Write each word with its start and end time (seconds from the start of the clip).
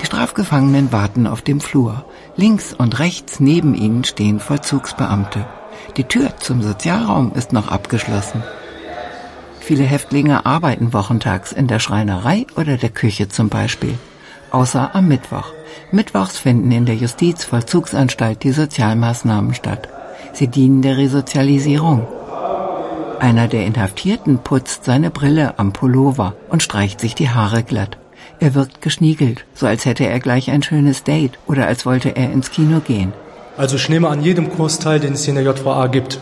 Die 0.00 0.06
Strafgefangenen 0.06 0.92
warten 0.92 1.26
auf 1.26 1.42
dem 1.42 1.60
Flur. 1.60 2.04
Links 2.36 2.72
und 2.72 2.98
rechts 2.98 3.40
neben 3.40 3.74
ihnen 3.74 4.04
stehen 4.04 4.40
Vollzugsbeamte. 4.40 5.44
Die 5.96 6.04
Tür 6.04 6.36
zum 6.38 6.62
Sozialraum 6.62 7.32
ist 7.34 7.52
noch 7.52 7.68
abgeschlossen. 7.68 8.42
Viele 9.60 9.84
Häftlinge 9.84 10.46
arbeiten 10.46 10.92
wochentags 10.92 11.52
in 11.52 11.66
der 11.66 11.78
Schreinerei 11.78 12.46
oder 12.56 12.76
der 12.76 12.90
Küche 12.90 13.28
zum 13.28 13.48
Beispiel. 13.48 13.96
Außer 14.50 14.94
am 14.94 15.06
Mittwoch. 15.06 15.52
Mittwochs 15.92 16.38
finden 16.38 16.72
in 16.72 16.86
der 16.86 16.96
Justizvollzugsanstalt 16.96 18.42
die 18.42 18.52
Sozialmaßnahmen 18.52 19.54
statt. 19.54 19.88
Sie 20.32 20.48
dienen 20.48 20.82
der 20.82 20.96
Resozialisierung. 20.96 22.06
Einer 23.20 23.48
der 23.48 23.66
Inhaftierten 23.66 24.38
putzt 24.38 24.84
seine 24.84 25.10
Brille 25.10 25.58
am 25.58 25.74
Pullover 25.74 26.32
und 26.48 26.62
streicht 26.62 27.00
sich 27.00 27.14
die 27.14 27.28
Haare 27.28 27.62
glatt. 27.62 27.98
Er 28.38 28.54
wirkt 28.54 28.80
geschniegelt, 28.80 29.44
so 29.52 29.66
als 29.66 29.84
hätte 29.84 30.06
er 30.06 30.20
gleich 30.20 30.50
ein 30.50 30.62
schönes 30.62 31.04
Date 31.04 31.38
oder 31.46 31.66
als 31.66 31.84
wollte 31.84 32.16
er 32.16 32.32
ins 32.32 32.50
Kino 32.50 32.80
gehen. 32.80 33.12
Also 33.58 33.76
ich 33.76 33.90
nehme 33.90 34.08
an 34.08 34.22
jedem 34.22 34.50
Kurs 34.50 34.78
teil, 34.78 35.00
den 35.00 35.12
es 35.12 35.24
hier 35.26 35.36
in 35.36 35.44
der 35.44 35.54
JVA 35.54 35.88
gibt. 35.88 36.18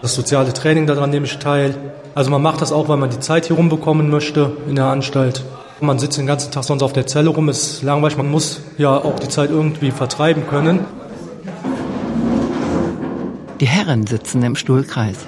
Das 0.00 0.14
soziale 0.14 0.54
Training, 0.54 0.86
daran 0.86 1.10
nehme 1.10 1.26
ich 1.26 1.38
teil. 1.38 1.74
Also 2.14 2.30
man 2.30 2.40
macht 2.40 2.62
das 2.62 2.72
auch, 2.72 2.88
weil 2.88 2.96
man 2.96 3.10
die 3.10 3.20
Zeit 3.20 3.44
hier 3.44 3.56
rumbekommen 3.56 4.08
möchte 4.08 4.56
in 4.66 4.76
der 4.76 4.86
Anstalt. 4.86 5.44
Man 5.82 5.98
sitzt 5.98 6.16
den 6.16 6.26
ganzen 6.26 6.50
Tag 6.50 6.64
sonst 6.64 6.82
auf 6.82 6.94
der 6.94 7.06
Zelle 7.06 7.28
rum, 7.28 7.50
ist 7.50 7.82
langweilig, 7.82 8.16
man 8.16 8.30
muss 8.30 8.62
ja 8.78 8.96
auch 8.96 9.18
die 9.18 9.28
Zeit 9.28 9.50
irgendwie 9.50 9.90
vertreiben 9.90 10.46
können. 10.48 10.86
Die 13.60 13.68
Herren 13.68 14.06
sitzen 14.06 14.42
im 14.42 14.56
Stuhlkreis. 14.56 15.26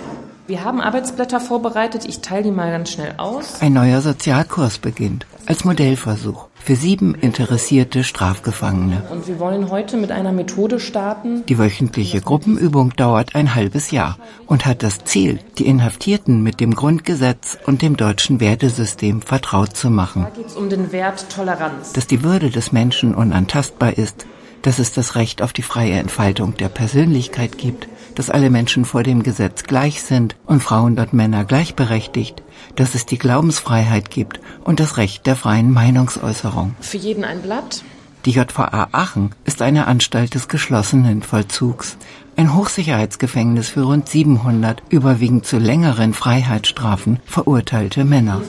Wir 0.50 0.64
haben 0.64 0.80
Arbeitsblätter 0.80 1.38
vorbereitet. 1.38 2.04
Ich 2.06 2.22
teile 2.22 2.42
die 2.42 2.50
mal 2.50 2.72
ganz 2.72 2.90
schnell 2.90 3.14
aus. 3.18 3.60
Ein 3.60 3.72
neuer 3.72 4.00
Sozialkurs 4.00 4.78
beginnt. 4.78 5.24
Als 5.46 5.64
Modellversuch 5.64 6.48
für 6.56 6.74
sieben 6.74 7.14
interessierte 7.14 8.02
Strafgefangene. 8.02 9.04
Und 9.12 9.28
wir 9.28 9.38
wollen 9.38 9.70
heute 9.70 9.96
mit 9.96 10.10
einer 10.10 10.32
Methode 10.32 10.80
starten. 10.80 11.46
Die 11.46 11.56
wöchentliche 11.56 12.20
Gruppenübung 12.20 12.96
dauert 12.96 13.36
ein 13.36 13.54
halbes 13.54 13.92
Jahr 13.92 14.18
und 14.48 14.66
hat 14.66 14.82
das 14.82 15.04
Ziel, 15.04 15.38
die 15.58 15.66
Inhaftierten 15.66 16.42
mit 16.42 16.58
dem 16.58 16.74
Grundgesetz 16.74 17.56
und 17.66 17.80
dem 17.80 17.96
deutschen 17.96 18.40
Wertesystem 18.40 19.22
vertraut 19.22 19.76
zu 19.76 19.88
machen. 19.88 20.24
Da 20.24 20.30
geht 20.30 20.46
es 20.46 20.56
um 20.56 20.68
den 20.68 20.90
Wert 20.90 21.26
Toleranz. 21.30 21.92
Dass 21.92 22.08
die 22.08 22.24
Würde 22.24 22.50
des 22.50 22.72
Menschen 22.72 23.14
unantastbar 23.14 23.96
ist, 23.96 24.26
dass 24.62 24.80
es 24.80 24.92
das 24.92 25.14
Recht 25.14 25.42
auf 25.42 25.52
die 25.52 25.62
freie 25.62 25.92
Entfaltung 25.92 26.56
der 26.56 26.68
Persönlichkeit 26.68 27.56
gibt, 27.56 27.86
dass 28.20 28.28
alle 28.28 28.50
Menschen 28.50 28.84
vor 28.84 29.02
dem 29.02 29.22
Gesetz 29.22 29.62
gleich 29.62 30.02
sind 30.02 30.36
und 30.44 30.62
Frauen 30.62 30.98
und 30.98 31.14
Männer 31.14 31.46
gleichberechtigt, 31.46 32.42
dass 32.76 32.94
es 32.94 33.06
die 33.06 33.16
Glaubensfreiheit 33.16 34.10
gibt 34.10 34.40
und 34.62 34.78
das 34.78 34.98
Recht 34.98 35.26
der 35.26 35.36
freien 35.36 35.72
Meinungsäußerung. 35.72 36.76
Für 36.80 36.98
jeden 36.98 37.24
ein 37.24 37.40
Blatt. 37.40 37.82
Die 38.26 38.32
JVA 38.32 38.88
Aachen 38.92 39.30
ist 39.46 39.62
eine 39.62 39.86
Anstalt 39.86 40.34
des 40.34 40.48
geschlossenen 40.48 41.22
Vollzugs, 41.22 41.96
ein 42.36 42.54
Hochsicherheitsgefängnis 42.54 43.70
für 43.70 43.84
rund 43.84 44.06
700 44.06 44.82
überwiegend 44.90 45.46
zu 45.46 45.56
längeren 45.56 46.12
Freiheitsstrafen 46.12 47.20
verurteilte 47.24 48.04
Männer. 48.04 48.42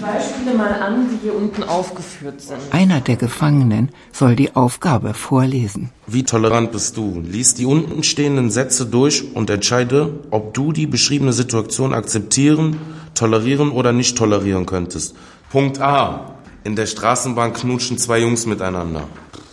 Beispiele 0.00 0.56
mal 0.56 0.72
an, 0.72 1.08
die 1.10 1.18
hier 1.22 1.34
unten 1.34 1.62
aufgeführt 1.62 2.40
sind. 2.40 2.58
Einer 2.70 3.00
der 3.00 3.16
Gefangenen 3.16 3.90
soll 4.12 4.36
die 4.36 4.54
Aufgabe 4.54 5.14
vorlesen. 5.14 5.90
Wie 6.06 6.24
tolerant 6.24 6.72
bist 6.72 6.96
du? 6.96 7.22
Lies 7.24 7.54
die 7.54 7.66
unten 7.66 8.02
stehenden 8.02 8.50
Sätze 8.50 8.86
durch 8.86 9.34
und 9.34 9.50
entscheide, 9.50 10.20
ob 10.30 10.54
du 10.54 10.72
die 10.72 10.86
beschriebene 10.86 11.32
Situation 11.32 11.94
akzeptieren, 11.94 12.76
tolerieren 13.14 13.70
oder 13.70 13.92
nicht 13.92 14.16
tolerieren 14.16 14.66
könntest. 14.66 15.14
Punkt 15.50 15.80
A. 15.80 16.34
In 16.64 16.76
der 16.76 16.86
Straßenbahn 16.86 17.52
knutschen 17.52 17.98
zwei 17.98 18.20
Jungs 18.20 18.46
miteinander. 18.46 19.04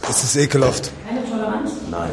Das 0.02 0.24
ist 0.24 0.36
ekelhaft. 0.36 0.92
Keine 1.08 1.24
Toleranz? 1.30 1.72
Nein. 1.90 2.10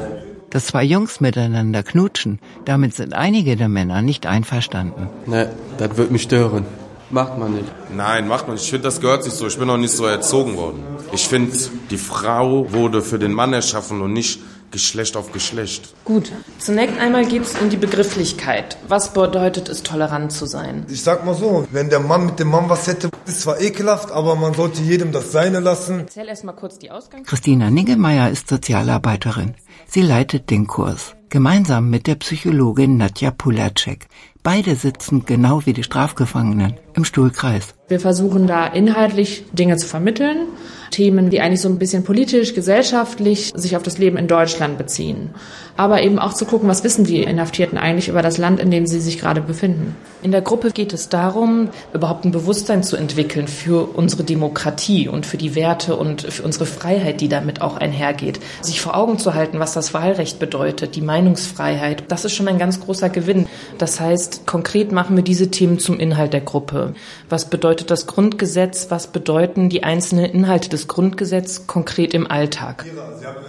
Dass 0.51 0.67
zwei 0.67 0.85
Jungs 0.85 1.21
miteinander 1.21 1.83
knutschen, 1.83 2.39
damit 2.65 2.94
sind 2.94 3.12
einige 3.12 3.56
der 3.56 3.69
Männer 3.69 4.03
nicht 4.03 4.27
einverstanden. 4.27 5.09
Ne, 5.27 5.50
das 5.78 5.97
wird 5.97 6.12
mich 6.12 6.23
stören. 6.23 6.65
Macht 7.10 7.38
man 7.38 7.54
nicht. 7.54 7.70
Nein, 7.94 8.28
macht 8.28 8.47
man 8.47 8.54
nicht. 8.54 8.65
Ich 8.65 8.70
finde, 8.70 8.84
das 8.84 9.00
gehört 9.00 9.25
sich 9.25 9.34
so. 9.34 9.47
Ich 9.47 9.59
bin 9.59 9.69
noch 9.69 9.76
nicht 9.76 9.92
so 9.92 10.06
erzogen 10.06 10.56
worden. 10.56 10.82
Ich 11.12 11.28
finde, 11.28 11.56
die 11.91 11.98
Frau 11.98 12.72
wurde 12.72 13.03
für 13.03 13.19
den 13.19 13.32
Mann 13.32 13.53
erschaffen 13.53 14.00
und 14.00 14.12
nicht 14.12 14.41
Geschlecht 14.75 15.16
auf 15.16 15.31
Geschlecht. 15.31 15.94
Gut. 16.04 16.32
Zunächst 16.59 16.98
einmal 16.98 17.25
geht 17.26 17.43
es 17.43 17.54
um 17.60 17.70
die 17.70 17.76
Begrifflichkeit. 17.76 18.76
Was 18.88 19.12
bedeutet 19.12 19.69
es, 19.69 19.84
tolerant 19.84 20.32
zu 20.32 20.47
sein? 20.47 20.84
Ich 20.88 21.04
sag 21.04 21.25
mal 21.25 21.37
so, 21.37 21.69
wenn 21.70 21.91
der 21.91 22.00
Mann 22.00 22.26
mit 22.26 22.41
dem 22.41 22.48
Mann 22.48 22.69
was 22.69 22.88
hätte, 22.88 23.09
ist 23.25 23.43
zwar 23.43 23.60
ekelhaft, 23.60 24.10
aber 24.10 24.34
man 24.34 24.53
sollte 24.53 24.82
jedem 24.82 25.12
das 25.12 25.31
Seine 25.31 25.60
lassen. 25.60 26.00
Erzähl 26.00 26.26
erst 26.26 26.43
mal 26.43 26.54
kurz 26.54 26.81
die 26.81 26.91
Ausgangs... 26.91 27.28
Christina 27.28 27.70
Niggemeier 27.70 28.31
ist 28.31 28.48
Sozialarbeiterin. 28.48 29.54
Sie 29.87 30.03
leitet 30.03 30.50
den 30.50 30.66
Kurs. 30.66 31.14
Gemeinsam 31.28 31.88
mit 31.88 32.09
der 32.09 32.16
Psychologin 32.16 32.97
Nadja 32.97 33.31
Pulacek. 33.31 34.09
Beide 34.43 34.75
sitzen 34.75 35.25
genau 35.25 35.64
wie 35.66 35.72
die 35.72 35.84
Strafgefangenen 35.84 36.81
im 36.94 37.05
Stuhlkreis. 37.05 37.75
Wir 37.88 38.00
versuchen 38.00 38.47
da 38.47 38.66
inhaltlich 38.66 39.44
Dinge 39.53 39.77
zu 39.77 39.87
vermitteln, 39.87 40.47
Themen, 40.91 41.28
die 41.28 41.41
eigentlich 41.41 41.60
so 41.60 41.69
ein 41.69 41.78
bisschen 41.78 42.05
politisch, 42.05 42.55
gesellschaftlich 42.55 43.53
sich 43.55 43.77
auf 43.77 43.82
das 43.82 43.99
Leben 43.99 44.16
in 44.16 44.28
Deutschland 44.28 44.78
beziehen. 44.78 45.31
Aber 45.77 46.03
eben 46.03 46.19
auch 46.21 46.32
zu 46.32 46.44
gucken, 46.44 46.69
was 46.69 46.84
wissen 46.84 47.05
die 47.05 47.22
Inhaftierten 47.22 47.77
eigentlich 47.77 48.09
über 48.09 48.22
das 48.22 48.38
Land, 48.38 48.60
in 48.60 48.71
dem 48.71 48.87
sie 48.87 49.00
sich 49.00 49.19
gerade 49.19 49.41
befinden. 49.41 49.97
In 50.22 50.31
der 50.31 50.41
Gruppe 50.41 50.71
geht 50.71 50.93
es 50.93 51.09
darum, 51.09 51.69
überhaupt 51.93 52.25
ein 52.25 52.31
Bewusstsein 52.31 52.84
zu 52.84 52.97
entwickeln 52.97 53.49
für 53.49 53.97
unsere 53.97 54.22
Demokratie 54.22 55.09
und 55.09 55.26
für 55.26 55.37
die 55.37 55.56
Werte 55.56 55.97
und 55.97 56.22
für 56.22 56.44
unsere 56.44 56.65
Freiheit, 56.65 57.21
die 57.21 57.28
damit 57.28 57.61
auch 57.61 57.76
einhergeht. 57.76 58.38
Sich 58.61 58.81
vor 58.81 58.97
Augen 58.97 59.19
zu 59.19 59.34
halten, 59.34 59.59
was 59.59 59.75
das 59.75 59.94
Wahlrecht 59.94 60.38
bedeutet, 60.38 60.94
die 60.94 61.03
Meinungsfreiheit, 61.03 62.05
das 62.09 62.25
ist 62.25 62.34
schon 62.34 62.49
ein 62.49 62.59
ganz 62.59 62.81
großer 62.81 63.09
Gewinn. 63.09 63.47
Das 63.78 63.99
heißt, 63.99 64.47
konkret 64.47 64.93
machen 64.93 65.16
wir 65.16 65.25
diese 65.25 65.50
Themen 65.50 65.81
zum 65.81 65.99
Inhalt 65.99 66.32
der 66.32 66.41
Gruppe. 66.41 66.84
Was 67.28 67.50
bedeutet 67.50 67.91
das 67.91 68.06
Grundgesetz? 68.06 68.87
Was 68.91 69.06
bedeuten 69.12 69.69
die 69.69 69.84
einzelnen 69.84 70.27
Inhalte 70.27 70.69
des 70.69 70.89
Grundgesetzes 70.89 71.67
konkret 71.67 72.15
im 72.15 72.31
Alltag? 72.31 72.84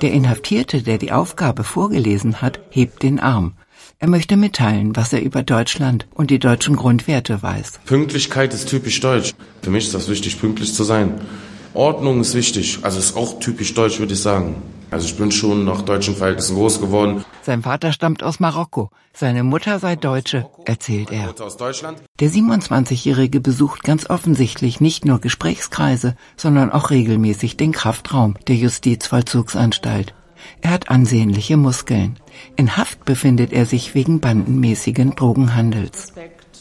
Der 0.01 0.11
Inhaftierte, 0.11 0.81
der 0.81 0.97
die 0.97 1.11
Aufgabe 1.11 1.63
vorgelesen 1.63 2.41
hat, 2.41 2.59
hebt 2.69 3.03
den 3.03 3.19
Arm. 3.19 3.53
Er 3.99 4.09
möchte 4.09 4.35
mitteilen, 4.35 4.95
was 4.95 5.13
er 5.13 5.21
über 5.21 5.41
Deutschland 5.41 6.05
und 6.13 6.29
die 6.29 6.39
deutschen 6.39 6.75
Grundwerte 6.75 7.41
weiß. 7.41 7.79
Pünktlichkeit 7.85 8.53
ist 8.53 8.67
typisch 8.67 8.99
deutsch. 8.99 9.33
Für 9.61 9.69
mich 9.69 9.85
ist 9.85 9.93
das 9.93 10.09
wichtig, 10.09 10.39
pünktlich 10.39 10.73
zu 10.73 10.83
sein. 10.83 11.21
Ordnung 11.75 12.21
ist 12.21 12.33
wichtig. 12.33 12.79
Also 12.83 12.99
ist 12.99 13.15
auch 13.15 13.39
typisch 13.39 13.73
deutsch, 13.73 13.99
würde 13.99 14.13
ich 14.13 14.21
sagen. 14.21 14.55
Also 14.91 15.07
ich 15.07 15.17
bin 15.17 15.31
schon 15.31 15.65
nach 15.65 15.81
deutschen 15.81 16.15
Verhältnissen 16.15 16.55
groß 16.55 16.79
geworden. 16.79 17.25
Sein 17.41 17.63
Vater 17.63 17.91
stammt 17.91 18.23
aus 18.23 18.39
Marokko. 18.39 18.91
Seine 19.13 19.43
Mutter 19.43 19.79
sei 19.79 19.95
Deutsche, 19.95 20.47
erzählt 20.65 21.11
er. 21.11 21.33
Der 22.19 22.29
27-Jährige 22.29 23.41
besucht 23.41 23.83
ganz 23.83 24.09
offensichtlich 24.09 24.79
nicht 24.79 25.05
nur 25.05 25.19
Gesprächskreise, 25.19 26.15
sondern 26.37 26.71
auch 26.71 26.91
regelmäßig 26.91 27.57
den 27.57 27.71
Kraftraum 27.71 28.35
der 28.47 28.55
Justizvollzugsanstalt. 28.55 30.13
Er 30.61 30.71
hat 30.71 30.89
ansehnliche 30.89 31.57
Muskeln. 31.57 32.19
In 32.55 32.77
Haft 32.77 33.05
befindet 33.05 33.51
er 33.51 33.65
sich 33.65 33.95
wegen 33.95 34.19
bandenmäßigen 34.19 35.15
Drogenhandels. 35.15 36.13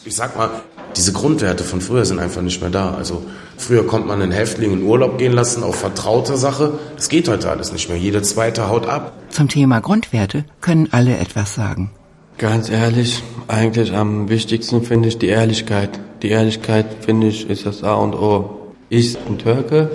Ich 0.05 0.17
sag 0.17 0.37
mal, 0.37 0.51
diese 0.97 1.13
Grundwerte 1.13 1.65
von 1.65 1.81
früher 1.81 2.05
sind 2.05 2.19
einfach 2.19 2.43
nicht 2.43 2.61
mehr 2.61 2.71
da. 2.71 2.95
Also 2.95 3.23
früher 3.57 3.87
konnte 3.87 4.07
man 4.09 4.23
einen 4.23 4.33
Häftling 4.33 4.73
in 4.73 4.83
Urlaub 4.83 5.19
gehen 5.19 5.33
lassen 5.33 5.63
auf 5.63 5.77
vertraute 5.77 6.37
Sache. 6.37 6.79
Das 6.97 7.09
geht 7.09 7.29
heute 7.29 7.51
alles 7.51 7.73
nicht 7.73 7.89
mehr. 7.89 7.99
Jede 7.99 8.23
zweite 8.23 8.69
haut 8.69 8.87
ab. 8.87 9.13
Zum 9.31 9.49
Thema 9.49 9.81
Grundwerte 9.81 10.45
können 10.61 10.89
alle 10.93 11.19
etwas 11.19 11.55
sagen. 11.55 11.91
Ganz 12.39 12.69
ehrlich, 12.69 13.23
eigentlich 13.49 13.93
am 13.93 14.29
wichtigsten 14.29 14.83
finde 14.83 15.09
ich 15.09 15.19
die 15.19 15.29
Ehrlichkeit. 15.29 16.01
Die 16.23 16.31
Ehrlichkeit, 16.31 16.87
finde 17.01 17.29
ich, 17.29 17.49
ist 17.49 17.67
das 17.67 17.85
A 17.85 17.95
und 17.95 18.15
O. 18.15 18.73
Ich 18.89 19.17
bin 19.19 19.39
Türke. 19.39 19.91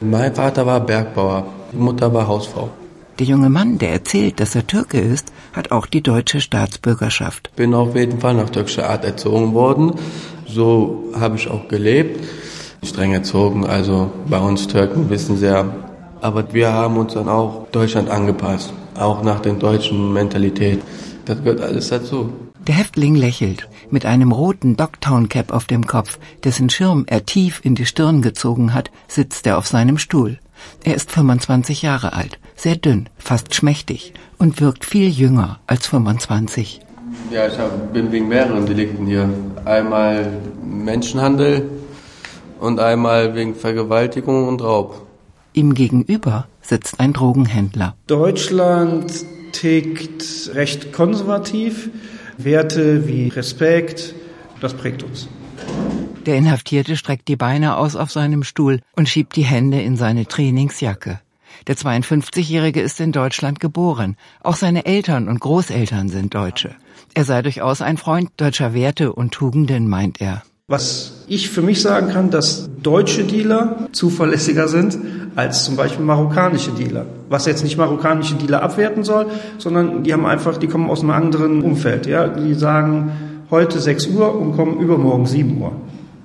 Mein 0.00 0.34
Vater 0.34 0.66
war 0.66 0.80
Bergbauer. 0.80 1.46
Die 1.72 1.76
Mutter 1.76 2.12
war 2.14 2.26
Hausfrau. 2.26 2.70
Der 3.20 3.26
junge 3.26 3.50
Mann, 3.50 3.76
der 3.76 3.92
erzählt, 3.92 4.40
dass 4.40 4.54
er 4.54 4.66
Türke 4.66 4.98
ist, 4.98 5.30
hat 5.52 5.72
auch 5.72 5.84
die 5.84 6.00
deutsche 6.00 6.40
Staatsbürgerschaft. 6.40 7.54
Bin 7.54 7.74
auf 7.74 7.94
jeden 7.94 8.18
Fall 8.18 8.32
nach 8.32 8.48
türkischer 8.48 8.88
Art 8.88 9.04
erzogen 9.04 9.52
worden. 9.52 9.92
So 10.46 11.04
habe 11.14 11.36
ich 11.36 11.50
auch 11.50 11.68
gelebt. 11.68 12.24
Streng 12.82 13.12
erzogen, 13.12 13.66
also 13.66 14.10
bei 14.26 14.38
uns 14.38 14.68
Türken 14.68 15.10
wissen 15.10 15.36
Sie 15.36 15.44
ja. 15.44 15.66
Aber 16.22 16.54
wir 16.54 16.72
haben 16.72 16.96
uns 16.96 17.12
dann 17.12 17.28
auch 17.28 17.66
Deutschland 17.72 18.08
angepasst. 18.08 18.72
Auch 18.94 19.22
nach 19.22 19.40
der 19.40 19.52
deutschen 19.52 20.14
Mentalität. 20.14 20.80
Das 21.26 21.36
gehört 21.42 21.60
alles 21.60 21.90
dazu. 21.90 22.32
Der 22.66 22.76
Häftling 22.76 23.16
lächelt. 23.16 23.68
Mit 23.90 24.06
einem 24.06 24.32
roten 24.32 24.78
Dogtown-Cap 24.78 25.52
auf 25.52 25.66
dem 25.66 25.86
Kopf, 25.86 26.18
dessen 26.42 26.70
Schirm 26.70 27.04
er 27.06 27.26
tief 27.26 27.60
in 27.64 27.74
die 27.74 27.84
Stirn 27.84 28.22
gezogen 28.22 28.72
hat, 28.72 28.90
sitzt 29.08 29.46
er 29.46 29.58
auf 29.58 29.66
seinem 29.66 29.98
Stuhl. 29.98 30.38
Er 30.84 30.94
ist 30.94 31.10
25 31.10 31.82
Jahre 31.82 32.12
alt, 32.12 32.38
sehr 32.56 32.76
dünn, 32.76 33.08
fast 33.18 33.54
schmächtig 33.54 34.14
und 34.38 34.60
wirkt 34.60 34.84
viel 34.84 35.08
jünger 35.08 35.60
als 35.66 35.86
25. 35.86 36.80
Ja, 37.30 37.46
ich 37.46 37.58
hab, 37.58 37.92
bin 37.92 38.12
wegen 38.12 38.28
mehreren 38.28 38.66
Delikten 38.66 39.06
hier. 39.06 39.28
Einmal 39.64 40.32
Menschenhandel 40.64 41.68
und 42.60 42.80
einmal 42.80 43.34
wegen 43.34 43.54
Vergewaltigung 43.54 44.48
und 44.48 44.62
Raub. 44.62 45.06
Ihm 45.52 45.74
gegenüber 45.74 46.46
sitzt 46.62 47.00
ein 47.00 47.12
Drogenhändler. 47.12 47.96
Deutschland 48.06 49.12
tickt 49.52 50.50
recht 50.54 50.92
konservativ. 50.92 51.90
Werte 52.38 53.06
wie 53.06 53.28
Respekt, 53.28 54.14
das 54.60 54.74
prägt 54.74 55.02
uns. 55.02 55.28
Der 56.26 56.36
Inhaftierte 56.36 56.96
streckt 56.96 57.28
die 57.28 57.36
Beine 57.36 57.76
aus 57.76 57.96
auf 57.96 58.10
seinem 58.10 58.42
Stuhl 58.42 58.80
und 58.94 59.08
schiebt 59.08 59.36
die 59.36 59.44
Hände 59.44 59.80
in 59.80 59.96
seine 59.96 60.26
Trainingsjacke. 60.26 61.20
Der 61.66 61.76
52-Jährige 61.76 62.82
ist 62.82 63.00
in 63.00 63.12
Deutschland 63.12 63.58
geboren. 63.58 64.16
Auch 64.42 64.56
seine 64.56 64.84
Eltern 64.84 65.28
und 65.28 65.40
Großeltern 65.40 66.08
sind 66.08 66.34
Deutsche. 66.34 66.74
Er 67.14 67.24
sei 67.24 67.40
durchaus 67.40 67.80
ein 67.80 67.96
Freund 67.96 68.30
deutscher 68.36 68.74
Werte 68.74 69.14
und 69.14 69.32
Tugenden, 69.32 69.88
meint 69.88 70.20
er. 70.20 70.42
Was 70.68 71.24
ich 71.26 71.48
für 71.48 71.62
mich 71.62 71.80
sagen 71.80 72.10
kann, 72.10 72.30
dass 72.30 72.68
deutsche 72.82 73.24
Dealer 73.24 73.88
zuverlässiger 73.92 74.68
sind 74.68 74.98
als 75.36 75.64
zum 75.64 75.74
Beispiel 75.74 76.04
marokkanische 76.04 76.70
Dealer. 76.72 77.06
Was 77.28 77.46
jetzt 77.46 77.64
nicht 77.64 77.76
marokkanische 77.78 78.34
Dealer 78.34 78.62
abwerten 78.62 79.04
soll, 79.04 79.26
sondern 79.58 80.04
die 80.04 80.12
haben 80.12 80.26
einfach, 80.26 80.58
die 80.58 80.68
kommen 80.68 80.90
aus 80.90 81.00
einem 81.00 81.10
anderen 81.10 81.62
Umfeld. 81.62 82.06
Ja, 82.06 82.28
die 82.28 82.54
sagen 82.54 83.10
heute 83.50 83.80
6 83.80 84.08
Uhr 84.08 84.38
und 84.38 84.54
kommen 84.54 84.78
übermorgen 84.78 85.26
7 85.26 85.60
Uhr. 85.60 85.72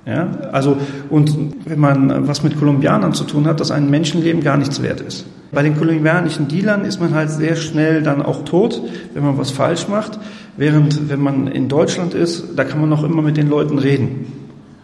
Ja, 0.06 0.30
also, 0.52 0.76
und 1.10 1.36
wenn 1.64 1.80
man 1.80 2.28
was 2.28 2.44
mit 2.44 2.56
Kolumbianern 2.56 3.12
zu 3.12 3.24
tun 3.24 3.48
hat, 3.48 3.58
dass 3.58 3.72
ein 3.72 3.90
Menschenleben 3.90 4.40
gar 4.40 4.56
nichts 4.56 4.80
wert 4.80 5.00
ist. 5.00 5.26
Bei 5.50 5.62
den 5.62 5.76
kolumbianischen 5.76 6.46
Dealern 6.46 6.84
ist 6.84 7.00
man 7.00 7.12
halt 7.12 7.30
sehr 7.30 7.56
schnell 7.56 8.04
dann 8.04 8.22
auch 8.22 8.44
tot, 8.44 8.80
wenn 9.14 9.24
man 9.24 9.36
was 9.36 9.50
falsch 9.50 9.88
macht. 9.88 10.20
Während, 10.56 11.08
wenn 11.08 11.20
man 11.20 11.48
in 11.48 11.68
Deutschland 11.68 12.14
ist, 12.14 12.56
da 12.56 12.62
kann 12.62 12.80
man 12.80 12.88
noch 12.88 13.02
immer 13.02 13.20
mit 13.20 13.36
den 13.36 13.48
Leuten 13.48 13.78
reden. 13.78 14.32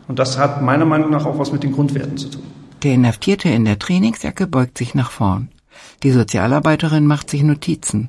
Und 0.08 0.18
das 0.18 0.38
hat 0.38 0.60
meiner 0.60 0.84
Meinung 0.86 1.10
nach 1.10 1.24
auch 1.24 1.38
was 1.38 1.52
mit 1.52 1.62
den 1.62 1.72
Grundwerten 1.72 2.16
zu 2.16 2.28
tun. 2.28 2.42
Der 2.82 2.94
Inhaftierte 2.94 3.48
in 3.48 3.64
der 3.64 3.78
Trainingsjacke 3.78 4.48
beugt 4.48 4.76
sich 4.76 4.94
nach 4.94 5.12
vorn. 5.12 5.50
Die 6.02 6.10
Sozialarbeiterin 6.10 7.06
macht 7.06 7.30
sich 7.30 7.44
Notizen. 7.44 8.08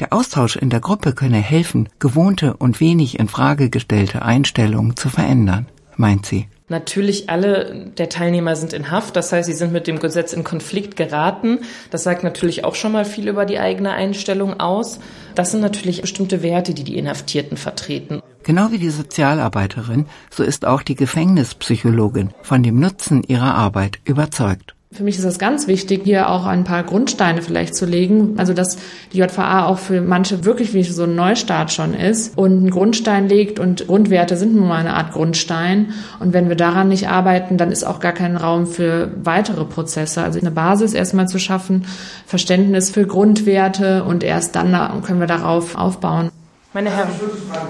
Der 0.00 0.12
Austausch 0.12 0.56
in 0.56 0.70
der 0.70 0.80
Gruppe 0.80 1.12
könne 1.12 1.38
helfen, 1.38 1.88
gewohnte 2.00 2.56
und 2.56 2.80
wenig 2.80 3.20
in 3.20 3.28
Frage 3.28 3.70
gestellte 3.70 4.22
Einstellungen 4.22 4.96
zu 4.96 5.08
verändern 5.08 5.66
meint 5.98 6.26
sie. 6.26 6.46
Natürlich 6.68 7.30
alle 7.30 7.90
der 7.96 8.08
Teilnehmer 8.08 8.54
sind 8.54 8.72
in 8.74 8.90
Haft, 8.90 9.16
das 9.16 9.32
heißt, 9.32 9.46
sie 9.46 9.54
sind 9.54 9.72
mit 9.72 9.86
dem 9.86 10.00
Gesetz 10.00 10.32
in 10.34 10.44
Konflikt 10.44 10.96
geraten. 10.96 11.60
Das 11.90 12.02
sagt 12.02 12.24
natürlich 12.24 12.64
auch 12.64 12.74
schon 12.74 12.92
mal 12.92 13.06
viel 13.06 13.28
über 13.28 13.46
die 13.46 13.58
eigene 13.58 13.92
Einstellung 13.92 14.60
aus. 14.60 15.00
Das 15.34 15.50
sind 15.50 15.60
natürlich 15.60 16.02
bestimmte 16.02 16.42
Werte, 16.42 16.74
die 16.74 16.84
die 16.84 16.98
Inhaftierten 16.98 17.56
vertreten. 17.56 18.20
Genau 18.42 18.70
wie 18.70 18.78
die 18.78 18.90
Sozialarbeiterin, 18.90 20.06
so 20.30 20.42
ist 20.42 20.66
auch 20.66 20.82
die 20.82 20.94
Gefängnispsychologin 20.94 22.32
von 22.42 22.62
dem 22.62 22.78
Nutzen 22.80 23.22
ihrer 23.22 23.54
Arbeit 23.54 23.98
überzeugt. 24.04 24.74
Für 24.90 25.02
mich 25.04 25.18
ist 25.18 25.24
es 25.24 25.38
ganz 25.38 25.66
wichtig, 25.66 26.02
hier 26.04 26.30
auch 26.30 26.46
ein 26.46 26.64
paar 26.64 26.82
Grundsteine 26.82 27.42
vielleicht 27.42 27.74
zu 27.74 27.84
legen. 27.84 28.34
Also, 28.38 28.54
dass 28.54 28.78
die 29.12 29.18
JVA 29.18 29.66
auch 29.66 29.78
für 29.78 30.00
manche 30.00 30.46
wirklich 30.46 30.72
wie 30.72 30.82
so 30.82 31.02
ein 31.02 31.14
Neustart 31.14 31.70
schon 31.70 31.92
ist 31.92 32.38
und 32.38 32.52
einen 32.52 32.70
Grundstein 32.70 33.28
legt 33.28 33.58
und 33.58 33.86
Grundwerte 33.86 34.38
sind 34.38 34.56
nun 34.56 34.66
mal 34.66 34.78
eine 34.78 34.94
Art 34.94 35.12
Grundstein. 35.12 35.92
Und 36.20 36.32
wenn 36.32 36.48
wir 36.48 36.56
daran 36.56 36.88
nicht 36.88 37.08
arbeiten, 37.08 37.58
dann 37.58 37.70
ist 37.70 37.84
auch 37.84 38.00
gar 38.00 38.12
kein 38.12 38.34
Raum 38.36 38.66
für 38.66 39.10
weitere 39.22 39.66
Prozesse. 39.66 40.22
Also 40.22 40.40
eine 40.40 40.50
Basis 40.50 40.94
erstmal 40.94 41.28
zu 41.28 41.38
schaffen, 41.38 41.84
Verständnis 42.24 42.90
für 42.90 43.06
Grundwerte 43.06 44.04
und 44.04 44.24
erst 44.24 44.56
dann 44.56 44.72
können 45.02 45.20
wir 45.20 45.26
darauf 45.26 45.76
aufbauen. 45.76 46.30
Meine 46.72 46.90
Herren, 46.90 47.10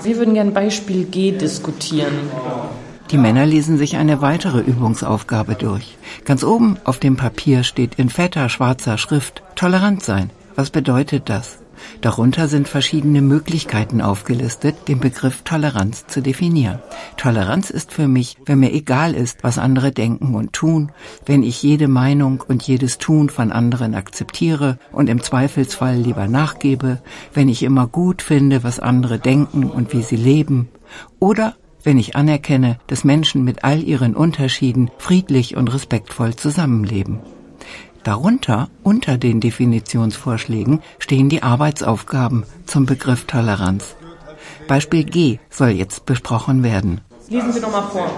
wir 0.05 0.17
würden 0.19 0.35
gerne 0.35 0.53
Beispiel 0.53 1.05
G 1.05 1.33
diskutieren. 1.33 2.13
Die 3.11 3.17
Männer 3.17 3.47
lesen 3.47 3.79
sich 3.79 3.97
eine 3.97 4.21
weitere 4.21 4.61
Übungsaufgabe 4.61 5.55
durch. 5.55 5.97
Ganz 6.27 6.45
oben 6.45 6.77
auf 6.85 6.99
dem 6.99 7.17
Papier 7.17 7.63
steht 7.63 7.95
in 7.95 8.11
fetter 8.11 8.51
schwarzer 8.51 8.99
Schrift 8.99 9.43
Tolerant 9.55 10.03
sein. 10.03 10.29
Was 10.57 10.69
bedeutet 10.69 11.31
das? 11.31 11.59
Darunter 12.03 12.49
sind 12.49 12.69
verschiedene 12.69 13.23
Möglichkeiten 13.23 14.03
aufgelistet, 14.03 14.89
den 14.89 15.01
Begriff 15.01 15.41
Toleranz 15.43 16.07
zu 16.07 16.21
definieren. 16.21 16.81
Toleranz 17.17 17.71
ist 17.71 17.93
für 17.93 18.09
mich, 18.09 18.37
wenn 18.45 18.59
mir 18.59 18.75
egal 18.75 19.15
ist, 19.15 19.43
was 19.43 19.59
andere 19.59 19.91
denken 19.91 20.35
und 20.35 20.53
tun, 20.53 20.93
wenn 21.25 21.43
ich 21.43 21.63
jede 21.63 21.89
Meinung 21.89 22.45
und 22.47 22.63
jedes 22.63 22.99
Tun 22.99 23.31
von 23.31 23.53
anderen 23.53 23.95
akzeptiere 23.95 24.79
und 24.93 25.09
im 25.09 25.23
Zweifelsfall 25.23 25.97
lieber 25.97 26.29
nachgebe, 26.29 27.01
wenn 27.33 27.49
ich 27.49 27.63
immer 27.63 27.87
gut 27.87 28.21
finde, 28.21 28.65
was 28.65 28.81
andere 28.81 29.19
denken 29.19 29.65
und 29.65 29.95
wie 29.95 30.03
sie 30.03 30.17
leben, 30.17 30.69
oder 31.21 31.55
wenn 31.83 31.99
ich 31.99 32.17
anerkenne, 32.17 32.79
dass 32.87 33.05
Menschen 33.05 33.45
mit 33.45 33.65
all 33.65 33.83
ihren 33.83 34.15
Unterschieden 34.15 34.91
friedlich 34.99 35.57
und 35.57 35.73
respektvoll 35.73 36.35
zusammenleben. 36.35 37.21
Darunter, 38.05 38.69
unter 38.83 39.19
den 39.19 39.41
Definitionsvorschlägen, 39.41 40.81
stehen 40.99 41.29
die 41.29 41.43
Arbeitsaufgaben 41.43 42.45
zum 42.67 42.87
Begriff 42.87 43.25
Toleranz. 43.27 43.97
Beispiel 44.67 45.05
G 45.05 45.39
soll 45.51 45.71
jetzt 45.71 46.07
besprochen 46.07 46.63
werden. 46.63 47.01
Lesen 47.29 47.53
Sie 47.53 47.61
nochmal 47.61 47.89
vor. 47.91 48.11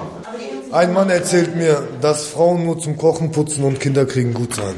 Ein 0.72 0.92
Mann 0.92 1.10
erzählt 1.10 1.56
mir, 1.56 1.88
dass 2.00 2.26
Frauen 2.26 2.64
nur 2.64 2.78
zum 2.78 2.96
Kochen, 2.96 3.32
Putzen 3.32 3.64
und 3.64 3.80
Kinderkriegen 3.80 4.34
gut 4.34 4.54
seien. 4.54 4.76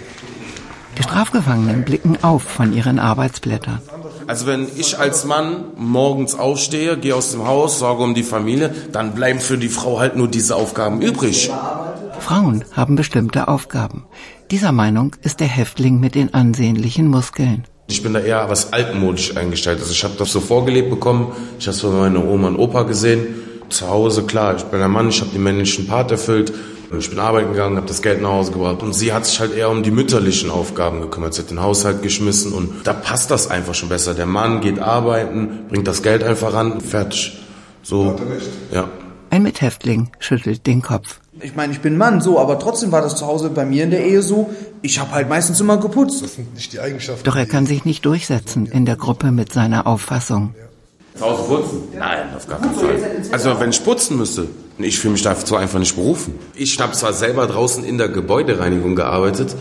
Die 0.97 1.03
Strafgefangenen 1.03 1.85
blicken 1.85 2.19
auf 2.23 2.43
von 2.43 2.73
ihren 2.73 2.99
Arbeitsblättern. 2.99 3.81
Also 4.27 4.47
wenn 4.47 4.69
ich 4.77 4.99
als 4.99 5.25
Mann 5.25 5.65
morgens 5.77 6.35
aufstehe, 6.35 6.97
gehe 6.97 7.15
aus 7.15 7.33
dem 7.33 7.47
Haus, 7.47 7.79
sorge 7.79 8.03
um 8.03 8.15
die 8.15 8.23
Familie, 8.23 8.75
dann 8.93 9.15
bleiben 9.15 9.41
für 9.41 9.59
die 9.59 9.69
Frau 9.69 9.99
halt 9.99 10.17
nur 10.17 10.29
diese 10.29 10.57
Aufgaben 10.57 11.03
übrig. 11.03 11.51
Frauen 12.21 12.65
haben 12.73 12.95
bestimmte 12.95 13.49
Aufgaben. 13.49 14.05
Dieser 14.51 14.73
Meinung 14.73 15.17
ist 15.23 15.41
der 15.41 15.49
Häftling 15.49 15.99
mit 15.99 16.15
den 16.15 16.35
ansehnlichen 16.35 17.09
Muskeln. 17.09 17.65
Ich 17.89 18.03
bin 18.03 18.15
da 18.15 18.21
eher 18.21 18.49
was 18.49 18.73
altmodisch 18.73 19.37
eingestellt. 19.37 19.81
Also 19.81 19.93
ich 19.93 20.05
habe 20.05 20.15
das 20.17 20.31
so 20.33 20.41
vorgelebt 20.41 20.91
bekommen. 20.91 21.33
Ich 21.59 21.67
habe 21.67 21.75
es 21.75 21.81
von 21.81 21.99
meiner 21.99 22.25
Oma 22.25 22.49
und 22.49 22.59
Opa 22.59 22.85
gesehen. 22.85 23.27
Zu 23.69 23.89
Hause, 23.89 24.23
klar, 24.25 24.57
ich 24.57 24.63
bin 24.65 24.81
ein 24.81 24.91
Mann, 24.91 25.09
ich 25.09 25.21
habe 25.21 25.31
den 25.31 25.43
männlichen 25.43 25.87
Part 25.87 26.11
erfüllt. 26.11 26.53
Ich 26.99 27.09
bin 27.09 27.19
arbeiten 27.19 27.53
gegangen, 27.53 27.77
habe 27.77 27.87
das 27.87 28.03
Geld 28.03 28.21
nach 28.21 28.31
Hause 28.31 28.53
gebracht 28.53 28.83
und 28.83 28.95
sie 28.95 29.13
hat 29.13 29.25
sich 29.25 29.41
halt 29.41 29.55
eher 29.55 29.71
um 29.71 29.83
die 29.83 29.91
mütterlichen 29.91 30.51
Aufgaben 30.51 31.01
gekümmert. 31.01 31.35
Sie 31.35 31.43
hat 31.43 31.51
den 31.51 31.61
Haushalt 31.61 32.03
geschmissen 32.03 32.53
und 32.53 32.87
da 32.87 32.93
passt 32.93 33.31
das 33.31 33.51
einfach 33.51 33.75
schon 33.75 33.89
besser. 33.89 34.15
Der 34.15 34.27
Mann 34.27 34.61
geht 34.61 34.79
arbeiten, 34.79 35.67
bringt 35.69 35.89
das 35.89 36.03
Geld 36.03 36.23
einfach 36.23 36.53
ran, 36.53 36.81
fertig. 36.81 37.39
So, 37.83 38.17
ja. 38.73 38.89
Ein 39.31 39.43
Mithäftling 39.43 40.11
schüttelt 40.19 40.67
den 40.67 40.83
Kopf. 40.83 41.21
Ich 41.41 41.57
meine, 41.57 41.73
ich 41.73 41.81
bin 41.81 41.97
Mann, 41.97 42.21
so, 42.21 42.39
aber 42.39 42.59
trotzdem 42.59 42.93
war 42.93 43.01
das 43.01 43.17
zu 43.17 43.27
Hause 43.27 43.49
bei 43.49 43.65
mir 43.65 43.85
in 43.85 43.91
der 43.91 44.05
Ehe 44.05 44.21
so. 44.21 44.51
Ich 44.83 45.01
habe 45.01 45.13
halt 45.13 45.29
meistens 45.29 45.61
immer 45.61 45.79
geputzt. 45.79 46.23
Das 46.23 46.35
sind 46.35 46.55
nicht 46.55 46.73
die 46.73 46.81
Eigenschaften. 46.81 47.25
Doch 47.25 47.37
er 47.37 47.47
kann 47.47 47.65
sich 47.67 47.85
nicht 47.85 48.05
durchsetzen 48.05 48.67
in 48.67 48.85
der 48.85 48.97
Gruppe 48.97 49.33
mit 49.33 49.53
seiner 49.53 49.87
Auffassung. 49.87 50.55
Zu 51.17 51.25
Hause 51.25 51.43
putzen? 51.43 51.83
Nein, 51.99 52.35
auf 52.37 52.47
gar 52.47 52.61
keinen 52.61 52.75
Fall. 52.75 53.23
Also 53.33 53.61
wenn 53.61 53.71
ich 53.71 53.85
putzen 53.85 54.17
müsste, 54.17 54.49
ich 54.79 54.99
fühle 54.99 55.13
mich 55.13 55.23
dazu 55.23 55.57
einfach 55.57 55.79
nicht 55.79 55.95
berufen. 55.95 56.39
Ich 56.55 56.79
habe 56.81 56.93
zwar 56.93 57.13
selber 57.13 57.47
draußen 57.47 57.85
in 57.85 57.99
der 57.99 58.09
Gebäudereinigung 58.09 58.97
gearbeitet, 58.97 59.55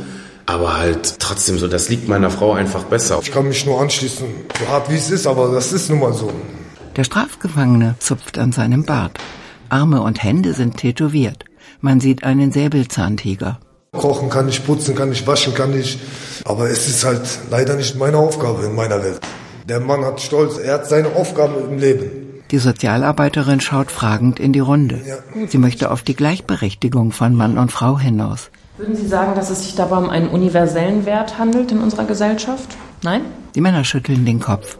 aber 0.45 0.77
halt 0.77 1.19
trotzdem 1.19 1.59
so, 1.59 1.67
das 1.67 1.89
liegt 1.89 2.07
meiner 2.07 2.29
Frau 2.29 2.53
einfach 2.53 2.83
besser. 2.83 3.19
Ich 3.21 3.31
kann 3.31 3.47
mich 3.47 3.65
nur 3.65 3.81
anschließen, 3.81 4.25
so 4.59 4.67
hart 4.67 4.89
wie 4.89 4.95
es 4.95 5.09
ist, 5.11 5.27
aber 5.27 5.51
das 5.51 5.73
ist 5.73 5.89
nun 5.89 5.99
mal 5.99 6.13
so. 6.13 6.31
Der 6.95 7.03
Strafgefangene 7.03 7.95
zupft 7.99 8.37
an 8.37 8.51
seinem 8.51 8.83
Bart. 8.83 9.17
Arme 9.69 10.01
und 10.01 10.21
Hände 10.23 10.53
sind 10.53 10.77
tätowiert. 10.77 11.45
Man 11.79 11.99
sieht 12.01 12.23
einen 12.23 12.51
Säbelzahntiger. 12.51 13.59
Kochen 13.93 14.29
kann 14.29 14.49
ich, 14.49 14.65
putzen 14.65 14.95
kann 14.95 15.11
ich, 15.11 15.25
waschen 15.27 15.53
kann 15.53 15.77
ich. 15.77 15.99
Aber 16.45 16.69
es 16.69 16.87
ist 16.87 17.05
halt 17.05 17.21
leider 17.49 17.75
nicht 17.75 17.95
meine 17.97 18.17
Aufgabe 18.17 18.65
in 18.65 18.75
meiner 18.75 19.03
Welt. 19.03 19.19
Der 19.67 19.79
Mann 19.79 20.03
hat 20.03 20.21
Stolz, 20.21 20.57
er 20.57 20.75
hat 20.75 20.87
seine 20.87 21.09
Aufgabe 21.09 21.59
im 21.69 21.77
Leben. 21.77 22.09
Die 22.51 22.57
Sozialarbeiterin 22.57 23.61
schaut 23.61 23.91
fragend 23.91 24.39
in 24.39 24.51
die 24.51 24.59
Runde. 24.59 24.99
Sie 25.47 25.57
möchte 25.57 25.89
auf 25.89 26.01
die 26.01 26.15
Gleichberechtigung 26.15 27.11
von 27.11 27.33
Mann 27.33 27.57
und 27.57 27.71
Frau 27.71 27.97
hinaus. 27.97 28.49
Würden 28.77 28.95
Sie 28.95 29.07
sagen, 29.07 29.35
dass 29.35 29.49
es 29.49 29.63
sich 29.63 29.75
dabei 29.75 29.97
um 29.97 30.09
einen 30.09 30.27
universellen 30.27 31.05
Wert 31.05 31.37
handelt 31.37 31.71
in 31.71 31.79
unserer 31.79 32.05
Gesellschaft? 32.05 32.75
Nein? 33.03 33.21
Die 33.55 33.61
Männer 33.61 33.83
schütteln 33.83 34.25
den 34.25 34.39
Kopf. 34.39 34.77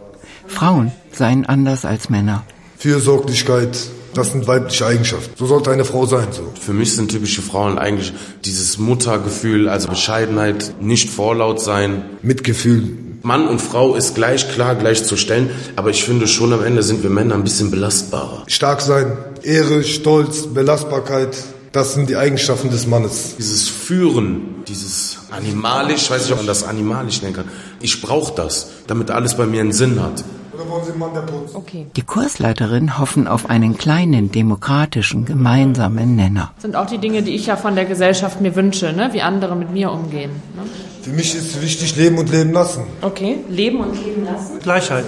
Frauen 0.47 0.91
seien 1.13 1.45
anders 1.45 1.85
als 1.85 2.09
Männer. 2.09 2.43
Fürsorglichkeit, 2.77 3.77
das 4.13 4.31
sind 4.31 4.47
weibliche 4.47 4.85
Eigenschaften. 4.85 5.33
So 5.37 5.45
sollte 5.45 5.71
eine 5.71 5.85
Frau 5.85 6.05
sein. 6.05 6.27
So. 6.31 6.51
Für 6.59 6.73
mich 6.73 6.95
sind 6.95 7.11
typische 7.11 7.41
Frauen 7.41 7.77
eigentlich 7.77 8.11
dieses 8.43 8.77
Muttergefühl, 8.79 9.69
also 9.69 9.87
Bescheidenheit, 9.87 10.73
nicht 10.81 11.09
vorlaut 11.09 11.61
sein. 11.61 12.03
Mitgefühl. 12.21 12.97
Mann 13.23 13.47
und 13.47 13.59
Frau 13.59 13.95
ist 13.95 14.15
gleich 14.15 14.51
klar, 14.51 14.75
gleich 14.75 15.03
zu 15.03 15.15
stellen, 15.15 15.51
aber 15.75 15.91
ich 15.91 16.03
finde 16.03 16.27
schon 16.27 16.53
am 16.53 16.63
Ende 16.63 16.81
sind 16.81 17.03
wir 17.03 17.09
Männer 17.09 17.35
ein 17.35 17.43
bisschen 17.43 17.69
belastbarer. 17.69 18.43
Stark 18.47 18.81
sein, 18.81 19.17
Ehre, 19.43 19.83
Stolz, 19.83 20.47
Belastbarkeit, 20.53 21.35
das 21.71 21.93
sind 21.93 22.09
die 22.09 22.17
Eigenschaften 22.17 22.69
des 22.69 22.87
Mannes. 22.87 23.35
Dieses 23.37 23.69
Führen, 23.69 24.63
dieses 24.67 25.19
animalisch, 25.29 26.09
weiß 26.09 26.25
ich, 26.25 26.31
ob 26.31 26.39
man 26.39 26.47
das 26.47 26.63
animalisch 26.63 27.21
nennen 27.21 27.35
kann. 27.35 27.49
Ich 27.79 28.01
brauche 28.01 28.33
das, 28.35 28.67
damit 28.87 29.11
alles 29.11 29.37
bei 29.37 29.45
mir 29.45 29.61
einen 29.61 29.71
Sinn 29.71 30.01
hat. 30.01 30.23
Oder 30.53 30.69
wollen 30.69 30.83
Sie 30.83 30.91
einen 30.91 30.99
Mann, 30.99 31.13
der 31.13 31.21
putzt? 31.21 31.55
Okay. 31.55 31.87
Die 31.95 32.01
Kursleiterin 32.01 32.99
hoffen 32.99 33.27
auf 33.27 33.49
einen 33.49 33.77
kleinen, 33.77 34.31
demokratischen, 34.31 35.25
gemeinsamen 35.25 36.15
Nenner. 36.15 36.51
Das 36.55 36.63
sind 36.63 36.75
auch 36.75 36.87
die 36.87 36.97
Dinge, 36.97 37.23
die 37.23 37.35
ich 37.35 37.45
ja 37.45 37.55
von 37.55 37.75
der 37.75 37.85
Gesellschaft 37.85 38.41
mir 38.41 38.55
wünsche, 38.55 38.91
ne? 38.91 39.09
wie 39.13 39.21
andere 39.21 39.55
mit 39.55 39.71
mir 39.71 39.91
umgehen. 39.91 40.31
Ne? 40.55 40.63
Für 41.01 41.11
mich 41.11 41.35
ist 41.35 41.61
wichtig, 41.61 41.95
leben 41.95 42.17
und 42.17 42.29
leben 42.31 42.51
lassen. 42.51 42.83
Okay. 43.01 43.37
Leben 43.49 43.79
und 43.79 43.95
leben 44.05 44.25
lassen. 44.25 44.59
Gleichheit. 44.59 45.05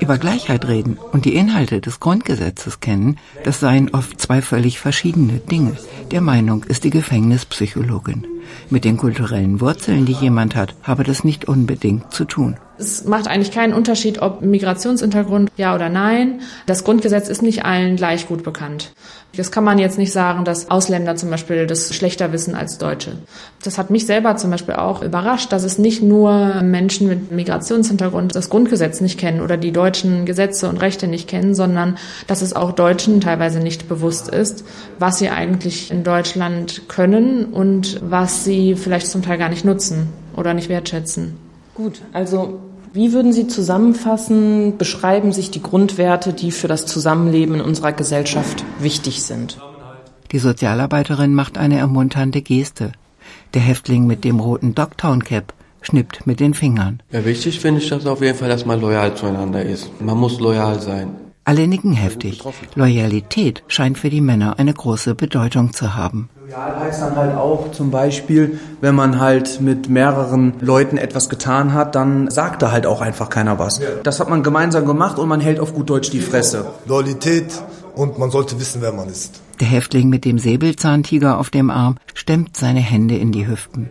Über 0.00 0.18
Gleichheit 0.18 0.66
reden 0.68 0.98
und 1.12 1.24
die 1.24 1.34
Inhalte 1.34 1.80
des 1.80 1.98
Grundgesetzes 1.98 2.80
kennen, 2.80 3.18
das 3.44 3.60
seien 3.60 3.92
oft 3.92 4.20
zwei 4.20 4.42
völlig 4.42 4.78
verschiedene 4.78 5.38
Dinge. 5.38 5.76
Der 6.10 6.20
Meinung 6.20 6.64
ist 6.64 6.84
die 6.84 6.90
Gefängnispsychologin. 6.90 8.26
Mit 8.70 8.84
den 8.84 8.96
kulturellen 8.96 9.60
Wurzeln, 9.60 10.06
die 10.06 10.12
jemand 10.12 10.54
hat, 10.54 10.74
habe 10.82 11.04
das 11.04 11.24
nicht 11.24 11.46
unbedingt 11.46 12.12
zu 12.12 12.24
tun. 12.24 12.56
Es 12.78 13.04
macht 13.04 13.28
eigentlich 13.28 13.52
keinen 13.52 13.74
Unterschied, 13.74 14.22
ob 14.22 14.42
Migrationshintergrund 14.42 15.50
ja 15.56 15.74
oder 15.74 15.88
nein. 15.88 16.40
Das 16.66 16.84
Grundgesetz 16.84 17.28
ist 17.28 17.42
nicht 17.42 17.64
allen 17.64 17.96
gleich 17.96 18.28
gut 18.28 18.42
bekannt. 18.42 18.92
Das 19.36 19.52
kann 19.52 19.62
man 19.62 19.78
jetzt 19.78 19.98
nicht 19.98 20.12
sagen, 20.12 20.44
dass 20.44 20.70
Ausländer 20.70 21.14
zum 21.14 21.30
Beispiel 21.30 21.66
das 21.66 21.94
schlechter 21.94 22.32
wissen 22.32 22.54
als 22.54 22.78
Deutsche. 22.78 23.12
Das 23.62 23.78
hat 23.78 23.90
mich 23.90 24.06
selber 24.06 24.36
zum 24.36 24.50
Beispiel 24.50 24.74
auch 24.74 25.02
überrascht, 25.02 25.52
dass 25.52 25.64
es 25.64 25.78
nicht 25.78 26.02
nur 26.02 26.62
Menschen 26.62 27.08
mit 27.08 27.30
Migrationshintergrund 27.30 28.34
das 28.34 28.48
Grundgesetz 28.48 29.00
nicht 29.00 29.18
kennen 29.18 29.40
oder 29.40 29.56
die 29.56 29.70
deutschen 29.70 30.24
Gesetze 30.24 30.68
und 30.68 30.78
Rechte 30.78 31.06
nicht 31.06 31.28
kennen, 31.28 31.54
sondern 31.54 31.98
dass 32.26 32.42
es 32.42 32.56
auch 32.56 32.72
Deutschen 32.72 33.20
teilweise 33.20 33.60
nicht 33.60 33.88
bewusst 33.88 34.28
ist, 34.28 34.64
was 34.98 35.18
sie 35.18 35.28
eigentlich 35.28 35.90
in 35.90 36.04
Deutschland 36.04 36.88
können 36.88 37.44
und 37.44 38.00
was 38.02 38.44
sie 38.44 38.74
vielleicht 38.74 39.08
zum 39.08 39.22
Teil 39.22 39.38
gar 39.38 39.50
nicht 39.50 39.64
nutzen 39.64 40.08
oder 40.34 40.54
nicht 40.54 40.68
wertschätzen. 40.68 41.36
Gut, 41.74 42.00
also 42.12 42.58
wie 42.92 43.12
würden 43.12 43.32
Sie 43.32 43.46
zusammenfassen, 43.46 44.78
beschreiben 44.78 45.32
sich 45.32 45.50
die 45.50 45.62
Grundwerte, 45.62 46.32
die 46.32 46.50
für 46.50 46.68
das 46.68 46.86
Zusammenleben 46.86 47.56
in 47.56 47.60
unserer 47.60 47.92
Gesellschaft 47.92 48.64
wichtig 48.80 49.22
sind? 49.22 49.58
Die 50.32 50.38
Sozialarbeiterin 50.38 51.34
macht 51.34 51.56
eine 51.56 51.78
ermunternde 51.78 52.42
Geste. 52.42 52.92
Der 53.54 53.62
Häftling 53.62 54.06
mit 54.06 54.24
dem 54.24 54.40
roten 54.40 54.74
Dogtown 54.74 55.24
Cap 55.24 55.54
schnippt 55.80 56.26
mit 56.26 56.40
den 56.40 56.54
Fingern. 56.54 57.02
Ja, 57.10 57.24
wichtig 57.24 57.60
finde 57.60 57.80
ich 57.80 57.88
das 57.88 58.06
auf 58.06 58.20
jeden 58.20 58.36
Fall, 58.36 58.48
dass 58.48 58.66
man 58.66 58.80
loyal 58.80 59.14
zueinander 59.14 59.62
ist. 59.62 60.00
Man 60.00 60.18
muss 60.18 60.40
loyal 60.40 60.80
sein. 60.80 61.10
Alle 61.44 61.66
nicken 61.66 61.92
heftig. 61.92 62.42
Loyalität 62.74 63.62
scheint 63.68 63.96
für 63.96 64.10
die 64.10 64.20
Männer 64.20 64.58
eine 64.58 64.74
große 64.74 65.14
Bedeutung 65.14 65.72
zu 65.72 65.94
haben. 65.94 66.28
Loyal 66.48 66.80
heißt 66.80 67.02
dann 67.02 67.16
halt 67.16 67.36
auch 67.36 67.72
zum 67.72 67.90
Beispiel, 67.90 68.58
wenn 68.80 68.94
man 68.94 69.20
halt 69.20 69.60
mit 69.60 69.90
mehreren 69.90 70.54
Leuten 70.60 70.96
etwas 70.96 71.28
getan 71.28 71.74
hat, 71.74 71.94
dann 71.94 72.30
sagt 72.30 72.62
da 72.62 72.72
halt 72.72 72.86
auch 72.86 73.02
einfach 73.02 73.28
keiner 73.28 73.58
was. 73.58 73.82
Das 74.02 74.18
hat 74.18 74.30
man 74.30 74.42
gemeinsam 74.42 74.86
gemacht 74.86 75.18
und 75.18 75.28
man 75.28 75.40
hält 75.40 75.60
auf 75.60 75.74
gut 75.74 75.90
Deutsch 75.90 76.10
die 76.10 76.20
Fresse. 76.20 76.64
Loyalität 76.86 77.52
und 77.94 78.18
man 78.18 78.30
sollte 78.30 78.58
wissen, 78.58 78.80
wer 78.80 78.92
man 78.92 79.08
ist. 79.08 79.42
Der 79.60 79.66
Häftling 79.66 80.08
mit 80.08 80.24
dem 80.24 80.38
Säbelzahntiger 80.38 81.38
auf 81.38 81.50
dem 81.50 81.68
Arm 81.68 81.96
stemmt 82.14 82.56
seine 82.56 82.80
Hände 82.80 83.16
in 83.16 83.30
die 83.30 83.46
Hüften. 83.46 83.90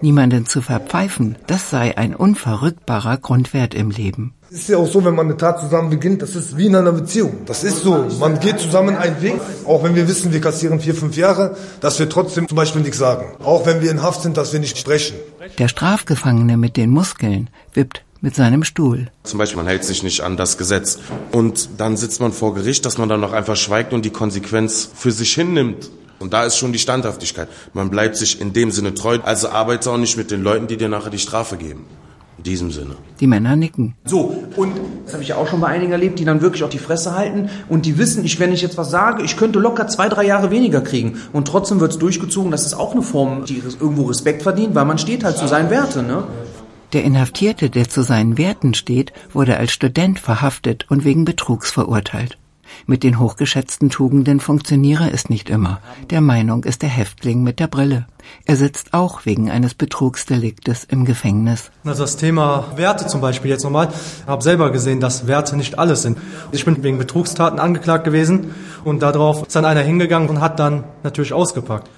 Niemanden 0.00 0.46
zu 0.46 0.62
verpfeifen, 0.62 1.36
das 1.48 1.68
sei 1.68 1.98
ein 1.98 2.14
unverrückbarer 2.14 3.18
Grundwert 3.18 3.74
im 3.74 3.90
Leben. 3.90 4.32
Es 4.52 4.62
ist 4.62 4.68
ja 4.68 4.78
auch 4.78 4.90
so, 4.90 5.04
wenn 5.04 5.14
man 5.14 5.26
eine 5.26 5.36
Tat 5.36 5.60
zusammen 5.60 5.90
beginnt, 5.90 6.22
das 6.22 6.34
ist 6.34 6.56
wie 6.56 6.66
in 6.66 6.74
einer 6.74 6.90
Beziehung. 6.90 7.44
Das 7.46 7.62
ist 7.62 7.84
so. 7.84 8.08
Man 8.18 8.40
geht 8.40 8.58
zusammen 8.58 8.96
einen 8.96 9.22
Weg, 9.22 9.40
auch 9.64 9.84
wenn 9.84 9.94
wir 9.94 10.08
wissen, 10.08 10.32
wir 10.32 10.40
kassieren 10.40 10.80
vier, 10.80 10.96
fünf 10.96 11.16
Jahre, 11.16 11.56
dass 11.80 12.00
wir 12.00 12.08
trotzdem 12.08 12.48
zum 12.48 12.56
Beispiel 12.56 12.82
nichts 12.82 12.98
sagen. 12.98 13.36
Auch 13.44 13.64
wenn 13.64 13.80
wir 13.80 13.92
in 13.92 14.02
Haft 14.02 14.22
sind, 14.22 14.36
dass 14.36 14.52
wir 14.52 14.58
nicht 14.58 14.76
sprechen. 14.76 15.14
Der 15.58 15.68
Strafgefangene 15.68 16.56
mit 16.56 16.76
den 16.76 16.90
Muskeln 16.90 17.48
wippt 17.74 18.02
mit 18.20 18.34
seinem 18.34 18.64
Stuhl. 18.64 19.06
Zum 19.22 19.38
Beispiel, 19.38 19.58
man 19.58 19.68
hält 19.68 19.84
sich 19.84 20.02
nicht 20.02 20.20
an 20.22 20.36
das 20.36 20.58
Gesetz. 20.58 20.98
Und 21.30 21.68
dann 21.78 21.96
sitzt 21.96 22.20
man 22.20 22.32
vor 22.32 22.52
Gericht, 22.52 22.84
dass 22.84 22.98
man 22.98 23.08
dann 23.08 23.20
noch 23.20 23.32
einfach 23.32 23.56
schweigt 23.56 23.92
und 23.92 24.04
die 24.04 24.10
Konsequenz 24.10 24.90
für 24.92 25.12
sich 25.12 25.32
hinnimmt. 25.32 25.90
Und 26.18 26.32
da 26.32 26.42
ist 26.42 26.56
schon 26.56 26.72
die 26.72 26.80
Standhaftigkeit. 26.80 27.48
Man 27.72 27.88
bleibt 27.88 28.16
sich 28.16 28.40
in 28.40 28.52
dem 28.52 28.72
Sinne 28.72 28.94
treu. 28.94 29.20
Also 29.22 29.50
arbeite 29.50 29.92
auch 29.92 29.96
nicht 29.96 30.16
mit 30.16 30.32
den 30.32 30.42
Leuten, 30.42 30.66
die 30.66 30.76
dir 30.76 30.88
nachher 30.88 31.10
die 31.10 31.20
Strafe 31.20 31.56
geben. 31.56 31.86
In 32.40 32.44
diesem 32.44 32.70
Sinne. 32.70 32.96
Die 33.20 33.26
Männer 33.26 33.54
nicken. 33.54 33.96
So, 34.06 34.34
und 34.56 34.72
das 35.04 35.12
habe 35.12 35.22
ich 35.22 35.28
ja 35.28 35.36
auch 35.36 35.46
schon 35.46 35.60
bei 35.60 35.66
einigen 35.66 35.92
erlebt, 35.92 36.18
die 36.18 36.24
dann 36.24 36.40
wirklich 36.40 36.64
auch 36.64 36.70
die 36.70 36.78
Fresse 36.78 37.14
halten 37.14 37.50
und 37.68 37.84
die 37.84 37.98
wissen, 37.98 38.24
ich, 38.24 38.40
wenn 38.40 38.50
ich 38.50 38.62
jetzt 38.62 38.78
was 38.78 38.90
sage, 38.90 39.22
ich 39.22 39.36
könnte 39.36 39.58
locker 39.58 39.88
zwei, 39.88 40.08
drei 40.08 40.24
Jahre 40.24 40.50
weniger 40.50 40.80
kriegen. 40.80 41.18
Und 41.34 41.48
trotzdem 41.48 41.80
wird 41.80 41.92
es 41.92 41.98
durchgezogen. 41.98 42.50
Das 42.50 42.64
ist 42.64 42.72
auch 42.72 42.92
eine 42.92 43.02
Form, 43.02 43.44
die 43.44 43.62
irgendwo 43.78 44.04
Respekt 44.04 44.42
verdient, 44.42 44.74
weil 44.74 44.86
man 44.86 44.96
steht 44.96 45.22
halt 45.22 45.36
zu 45.36 45.46
seinen 45.48 45.68
Werten. 45.68 46.06
Ne? 46.06 46.24
Der 46.94 47.04
Inhaftierte, 47.04 47.68
der 47.68 47.90
zu 47.90 48.00
seinen 48.00 48.38
Werten 48.38 48.72
steht, 48.72 49.12
wurde 49.34 49.58
als 49.58 49.72
Student 49.72 50.18
verhaftet 50.18 50.86
und 50.88 51.04
wegen 51.04 51.26
Betrugs 51.26 51.70
verurteilt. 51.70 52.38
Mit 52.86 53.02
den 53.02 53.18
hochgeschätzten 53.18 53.90
Tugenden 53.90 54.40
funktioniere 54.40 55.10
es 55.12 55.28
nicht 55.28 55.50
immer. 55.50 55.80
Der 56.10 56.20
Meinung 56.20 56.64
ist 56.64 56.82
der 56.82 56.88
Häftling 56.88 57.42
mit 57.42 57.60
der 57.60 57.66
Brille. 57.66 58.06
Er 58.44 58.56
sitzt 58.56 58.94
auch 58.94 59.26
wegen 59.26 59.50
eines 59.50 59.74
Betrugsdeliktes 59.74 60.84
im 60.84 61.04
Gefängnis. 61.04 61.70
Also 61.84 62.02
das 62.02 62.16
Thema 62.16 62.66
Werte 62.76 63.06
zum 63.06 63.20
Beispiel 63.20 63.50
jetzt 63.50 63.64
nochmal. 63.64 63.88
Ich 63.88 64.26
habe 64.26 64.42
selber 64.42 64.70
gesehen, 64.70 65.00
dass 65.00 65.26
Werte 65.26 65.56
nicht 65.56 65.78
alles 65.78 66.02
sind. 66.02 66.18
Ich 66.52 66.64
bin 66.64 66.82
wegen 66.82 66.98
Betrugstaten 66.98 67.58
angeklagt 67.58 68.04
gewesen 68.04 68.54
und 68.84 69.02
darauf 69.02 69.46
ist 69.46 69.56
dann 69.56 69.64
einer 69.64 69.80
hingegangen 69.80 70.28
und 70.28 70.40
hat 70.40 70.58
dann 70.58 70.84
natürlich 71.02 71.32
ausgepackt. 71.32 71.88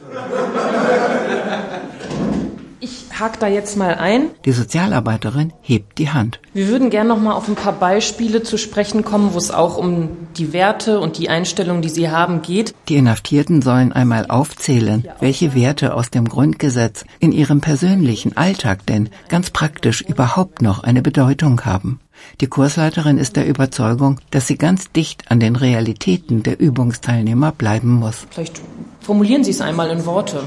Hake 3.23 3.39
da 3.39 3.47
jetzt 3.47 3.77
mal 3.77 3.95
ein. 3.95 4.31
Die 4.45 4.51
Sozialarbeiterin 4.51 5.53
hebt 5.63 5.99
die 5.99 6.11
Hand. 6.11 6.41
Wir 6.55 6.67
würden 6.67 6.91
gerne 6.91 7.11
noch 7.11 7.21
mal 7.21 7.35
auf 7.35 7.47
ein 7.47 7.55
paar 7.55 7.73
Beispiele 7.73 8.43
zu 8.43 8.59
sprechen 8.59 9.05
kommen, 9.05 9.33
wo 9.33 9.39
es 9.39 9.53
auch 9.53 9.77
um 9.77 10.09
die 10.37 10.53
Werte 10.53 10.99
und 10.99 11.19
die 11.19 11.29
Einstellung, 11.29 11.83
die 11.83 11.89
Sie 11.89 12.11
haben, 12.11 12.43
geht. 12.43 12.75
Die 12.89 12.97
Inhaftierten 12.97 13.63
sollen 13.63 13.93
einmal 13.93 14.27
aufzählen, 14.29 15.07
welche 15.21 15.55
Werte 15.55 15.95
aus 15.95 16.11
dem 16.11 16.29
Grundgesetz 16.29 17.05
in 17.21 17.31
ihrem 17.31 17.61
persönlichen 17.61 18.37
Alltag 18.37 18.87
denn 18.87 19.09
ganz 19.29 19.51
praktisch 19.51 20.01
überhaupt 20.01 20.61
noch 20.61 20.83
eine 20.83 21.01
Bedeutung 21.01 21.65
haben. 21.65 22.01
Die 22.41 22.49
Kursleiterin 22.49 23.19
ist 23.19 23.37
der 23.37 23.47
Überzeugung, 23.47 24.19
dass 24.31 24.49
sie 24.49 24.59
ganz 24.59 24.91
dicht 24.91 25.31
an 25.31 25.39
den 25.39 25.55
Realitäten 25.55 26.43
der 26.43 26.59
Übungsteilnehmer 26.59 27.53
bleiben 27.53 27.93
muss. 27.93 28.27
Vielleicht 28.31 28.61
formulieren 29.01 29.45
Sie 29.45 29.53
es 29.53 29.61
einmal 29.61 29.91
in 29.91 30.07
Worte. 30.07 30.43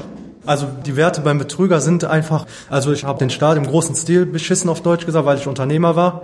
Also 0.46 0.66
die 0.86 0.96
Werte 0.96 1.20
beim 1.20 1.38
Betrüger 1.38 1.80
sind 1.80 2.04
einfach, 2.04 2.46
also 2.70 2.92
ich 2.92 3.04
habe 3.04 3.18
den 3.18 3.30
Staat 3.30 3.56
im 3.56 3.66
großen 3.66 3.94
Stil 3.94 4.26
beschissen 4.26 4.70
auf 4.70 4.80
Deutsch 4.80 5.04
gesagt, 5.04 5.26
weil 5.26 5.38
ich 5.38 5.46
Unternehmer 5.46 5.96
war 5.96 6.22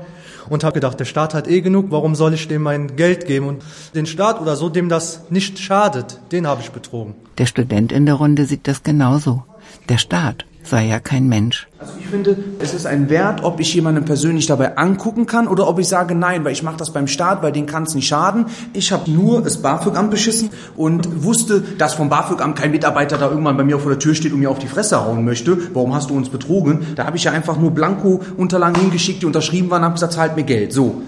und 0.48 0.64
habe 0.64 0.74
gedacht, 0.74 0.98
der 1.00 1.04
Staat 1.04 1.34
hat 1.34 1.48
eh 1.48 1.60
genug, 1.60 1.86
warum 1.90 2.14
soll 2.14 2.34
ich 2.34 2.48
dem 2.48 2.62
mein 2.62 2.96
Geld 2.96 3.26
geben? 3.26 3.46
Und 3.48 3.62
den 3.94 4.06
Staat 4.06 4.40
oder 4.40 4.56
so, 4.56 4.68
dem 4.68 4.88
das 4.88 5.30
nicht 5.30 5.58
schadet, 5.58 6.20
den 6.30 6.46
habe 6.46 6.62
ich 6.62 6.70
betrogen. 6.70 7.14
Der 7.38 7.46
Student 7.46 7.92
in 7.92 8.06
der 8.06 8.14
Runde 8.14 8.46
sieht 8.46 8.68
das 8.68 8.82
genauso. 8.82 9.44
Der 9.88 9.98
Staat 9.98 10.44
sei 10.62 10.86
ja 10.86 11.00
kein 11.00 11.28
Mensch. 11.28 11.68
Ich 12.12 12.14
finde, 12.14 12.36
es 12.58 12.74
ist 12.74 12.84
ein 12.84 13.08
Wert, 13.08 13.42
ob 13.42 13.58
ich 13.58 13.72
jemanden 13.72 14.04
persönlich 14.04 14.44
dabei 14.44 14.76
angucken 14.76 15.24
kann 15.24 15.48
oder 15.48 15.66
ob 15.66 15.78
ich 15.78 15.88
sage, 15.88 16.14
nein, 16.14 16.44
weil 16.44 16.52
ich 16.52 16.62
mache 16.62 16.76
das 16.76 16.92
beim 16.92 17.06
Staat, 17.06 17.42
weil 17.42 17.52
den 17.52 17.64
kann 17.64 17.84
es 17.84 17.94
nicht 17.94 18.06
schaden. 18.06 18.44
Ich 18.74 18.92
habe 18.92 19.10
nur 19.10 19.40
das 19.40 19.62
BAföG-Amt 19.62 20.10
beschissen 20.10 20.50
und 20.76 21.24
wusste, 21.24 21.62
dass 21.78 21.94
vom 21.94 22.10
BAföG-Amt 22.10 22.54
kein 22.54 22.70
Mitarbeiter 22.70 23.16
da 23.16 23.30
irgendwann 23.30 23.56
bei 23.56 23.64
mir 23.64 23.78
vor 23.78 23.92
der 23.92 23.98
Tür 23.98 24.14
steht 24.14 24.34
und 24.34 24.40
mir 24.40 24.50
auf 24.50 24.58
die 24.58 24.66
Fresse 24.66 25.02
hauen 25.02 25.24
möchte. 25.24 25.56
Warum 25.72 25.94
hast 25.94 26.10
du 26.10 26.14
uns 26.14 26.28
betrogen? 26.28 26.88
Da 26.96 27.06
habe 27.06 27.16
ich 27.16 27.24
ja 27.24 27.32
einfach 27.32 27.56
nur 27.58 27.70
Blanko-Unterlagen 27.70 28.78
hingeschickt, 28.78 29.22
die 29.22 29.26
unterschrieben 29.26 29.70
waren 29.70 29.78
und 29.78 29.84
habe 29.86 29.94
gesagt, 29.94 30.12
zahlt 30.12 30.36
mir 30.36 30.42
Geld. 30.44 30.74
So. 30.74 31.00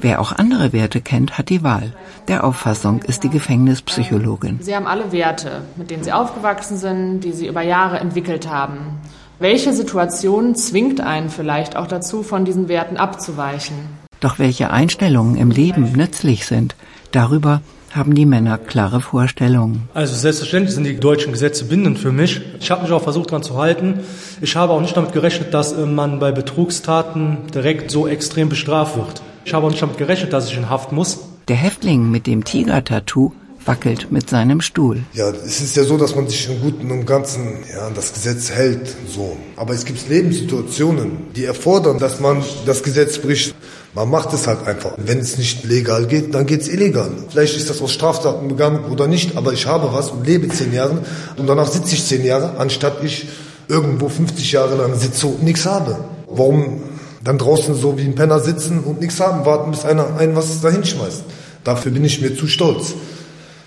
Wer 0.00 0.20
auch 0.20 0.30
andere 0.30 0.72
Werte 0.72 1.00
kennt, 1.00 1.38
hat 1.38 1.48
die 1.48 1.64
Wahl. 1.64 1.92
Der 2.28 2.44
Auffassung 2.44 3.02
ist 3.02 3.24
die 3.24 3.30
Gefängnispsychologin. 3.30 4.60
Sie 4.62 4.76
haben 4.76 4.86
alle 4.86 5.10
Werte, 5.10 5.62
mit 5.74 5.90
denen 5.90 6.04
Sie 6.04 6.12
aufgewachsen 6.12 6.76
sind, 6.76 7.22
die 7.22 7.32
Sie 7.32 7.48
über 7.48 7.62
Jahre 7.62 7.98
entwickelt 7.98 8.48
haben. 8.48 9.00
Welche 9.40 9.72
Situation 9.72 10.54
zwingt 10.54 11.00
einen 11.00 11.30
vielleicht 11.30 11.74
auch 11.74 11.86
dazu, 11.86 12.22
von 12.22 12.44
diesen 12.44 12.68
Werten 12.68 12.98
abzuweichen? 12.98 13.74
Doch 14.20 14.38
welche 14.38 14.70
Einstellungen 14.70 15.34
im 15.38 15.50
Leben 15.50 15.92
nützlich 15.92 16.44
sind, 16.44 16.76
darüber 17.10 17.62
haben 17.90 18.14
die 18.14 18.26
Männer 18.26 18.58
klare 18.58 19.00
Vorstellungen. 19.00 19.88
Also 19.94 20.14
selbstverständlich 20.14 20.74
sind 20.74 20.84
die 20.84 21.00
deutschen 21.00 21.32
Gesetze 21.32 21.64
bindend 21.64 21.98
für 21.98 22.12
mich. 22.12 22.42
Ich 22.60 22.70
habe 22.70 22.82
mich 22.82 22.92
auch 22.92 23.02
versucht 23.02 23.30
daran 23.30 23.42
zu 23.42 23.56
halten. 23.56 24.00
Ich 24.42 24.56
habe 24.56 24.74
auch 24.74 24.82
nicht 24.82 24.94
damit 24.94 25.14
gerechnet, 25.14 25.54
dass 25.54 25.72
äh, 25.72 25.86
man 25.86 26.18
bei 26.18 26.32
Betrugstaten 26.32 27.38
direkt 27.54 27.90
so 27.90 28.06
extrem 28.06 28.50
bestraft 28.50 28.98
wird. 28.98 29.22
Ich 29.46 29.54
habe 29.54 29.64
auch 29.66 29.70
nicht 29.70 29.80
damit 29.80 29.96
gerechnet, 29.96 30.34
dass 30.34 30.50
ich 30.50 30.56
in 30.58 30.68
Haft 30.68 30.92
muss. 30.92 31.18
Der 31.48 31.56
Häftling 31.56 32.10
mit 32.10 32.26
dem 32.26 32.44
Tiger-Tattoo 32.44 33.32
wackelt 33.66 34.10
mit 34.10 34.28
seinem 34.30 34.60
Stuhl. 34.60 35.02
Ja, 35.12 35.30
es 35.30 35.60
ist 35.60 35.76
ja 35.76 35.84
so, 35.84 35.96
dass 35.96 36.14
man 36.14 36.28
sich 36.28 36.48
im 36.48 36.60
Guten 36.60 36.90
und 36.90 37.06
Ganzen 37.06 37.58
ja, 37.72 37.86
an 37.86 37.94
das 37.94 38.12
Gesetz 38.12 38.50
hält. 38.50 38.94
So. 39.08 39.36
Aber 39.56 39.74
es 39.74 39.84
gibt 39.84 40.08
Lebenssituationen, 40.08 41.32
die 41.36 41.44
erfordern, 41.44 41.98
dass 41.98 42.20
man 42.20 42.42
das 42.66 42.82
Gesetz 42.82 43.18
bricht. 43.18 43.54
Man 43.94 44.08
macht 44.08 44.32
es 44.32 44.46
halt 44.46 44.66
einfach. 44.66 44.92
Wenn 44.96 45.18
es 45.18 45.36
nicht 45.36 45.64
legal 45.64 46.06
geht, 46.06 46.34
dann 46.34 46.46
geht 46.46 46.62
es 46.62 46.68
illegal. 46.68 47.10
Vielleicht 47.28 47.56
ist 47.56 47.68
das 47.68 47.82
aus 47.82 47.92
Straftaten 47.92 48.48
begangen 48.48 48.84
oder 48.90 49.06
nicht, 49.06 49.36
aber 49.36 49.52
ich 49.52 49.66
habe 49.66 49.92
was 49.92 50.10
und 50.10 50.26
lebe 50.26 50.48
zehn 50.48 50.72
Jahre 50.72 51.02
und 51.36 51.46
danach 51.48 51.70
sitze 51.70 51.94
ich 51.94 52.06
zehn 52.06 52.24
Jahre, 52.24 52.56
anstatt 52.58 53.02
ich 53.02 53.26
irgendwo 53.68 54.08
50 54.08 54.52
Jahre 54.52 54.76
lang 54.76 54.94
sitze 54.98 55.26
und 55.26 55.42
nichts 55.42 55.66
habe. 55.66 56.04
Warum 56.28 56.82
dann 57.22 57.38
draußen 57.38 57.74
so 57.74 57.98
wie 57.98 58.04
ein 58.04 58.14
Penner 58.14 58.40
sitzen 58.40 58.80
und 58.80 59.00
nichts 59.00 59.20
haben, 59.20 59.44
warten, 59.44 59.72
bis 59.72 59.84
einer 59.84 60.16
einen 60.16 60.36
was 60.36 60.60
dahin 60.60 60.84
schmeißt. 60.84 61.22
Dafür 61.64 61.92
bin 61.92 62.04
ich 62.04 62.20
mir 62.20 62.34
zu 62.34 62.46
stolz. 62.46 62.94